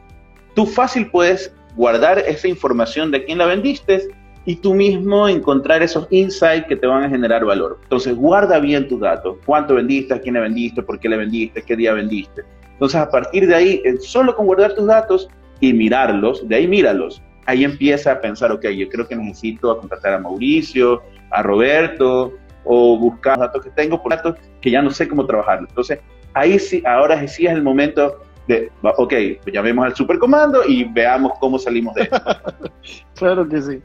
tú 0.54 0.66
fácil 0.66 1.10
puedes 1.10 1.56
guardar 1.78 2.20
esa 2.20 2.50
información 2.50 3.10
de 3.10 3.24
quién 3.24 3.38
la 3.38 3.46
vendiste 3.46 4.10
y 4.44 4.58
tú 4.58 4.74
mismo 4.74 5.30
encontrar 5.30 5.82
esos 5.82 6.08
insights 6.10 6.68
que 6.68 6.76
te 6.76 6.88
van 6.88 7.04
a 7.04 7.10
generar 7.10 7.46
valor. 7.46 7.80
Entonces, 7.84 8.18
guarda 8.18 8.60
bien 8.60 8.90
tus 8.90 9.00
datos. 9.00 9.38
¿Cuánto 9.46 9.76
vendiste? 9.76 10.14
¿A 10.14 10.20
quién 10.20 10.34
le 10.34 10.42
vendiste? 10.42 10.84
¿Por 10.84 11.00
qué 11.00 11.08
le 11.08 11.16
vendiste? 11.16 11.62
¿Qué 11.62 11.78
día 11.78 11.94
vendiste? 11.94 12.44
Entonces, 12.74 13.00
a 13.00 13.10
partir 13.10 13.48
de 13.48 13.56
ahí, 13.56 13.82
solo 14.02 14.36
con 14.36 14.46
guardar 14.46 14.76
tus 14.76 14.88
datos 14.88 15.30
y 15.62 15.72
mirarlos, 15.72 16.46
de 16.50 16.58
ahí 16.58 16.68
míralos, 16.68 17.22
ahí 17.46 17.64
empieza 17.64 18.12
a 18.12 18.20
pensar, 18.20 18.52
ok, 18.52 18.68
yo 18.72 18.90
creo 18.90 19.08
que 19.08 19.16
necesito 19.16 19.80
contratar 19.80 20.16
a 20.16 20.20
Mauricio, 20.20 21.02
a 21.32 21.42
Roberto, 21.42 22.34
o 22.66 22.98
buscar 22.98 23.38
datos 23.38 23.64
que 23.64 23.70
tengo 23.72 24.02
por 24.02 24.12
datos 24.16 24.36
que 24.62 24.72
ya 24.72 24.82
no 24.82 24.92
sé 24.92 25.08
cómo 25.08 25.26
trabajar. 25.26 25.60
Entonces, 25.60 26.00
ahí 26.34 26.60
sí, 26.60 26.84
ahora 26.86 27.28
sí 27.28 27.46
es 27.46 27.54
el 27.54 27.64
momento 27.64 28.20
de, 28.48 28.72
ok, 28.82 29.14
pues 29.44 29.54
llamemos 29.54 29.86
al 29.86 29.96
supercomando 29.96 30.64
y 30.68 30.84
veamos 30.84 31.34
cómo 31.40 31.58
salimos 31.58 31.94
de 31.96 32.04
esto. 32.04 32.22
claro 33.16 33.48
que 33.48 33.62
sí. 33.62 33.82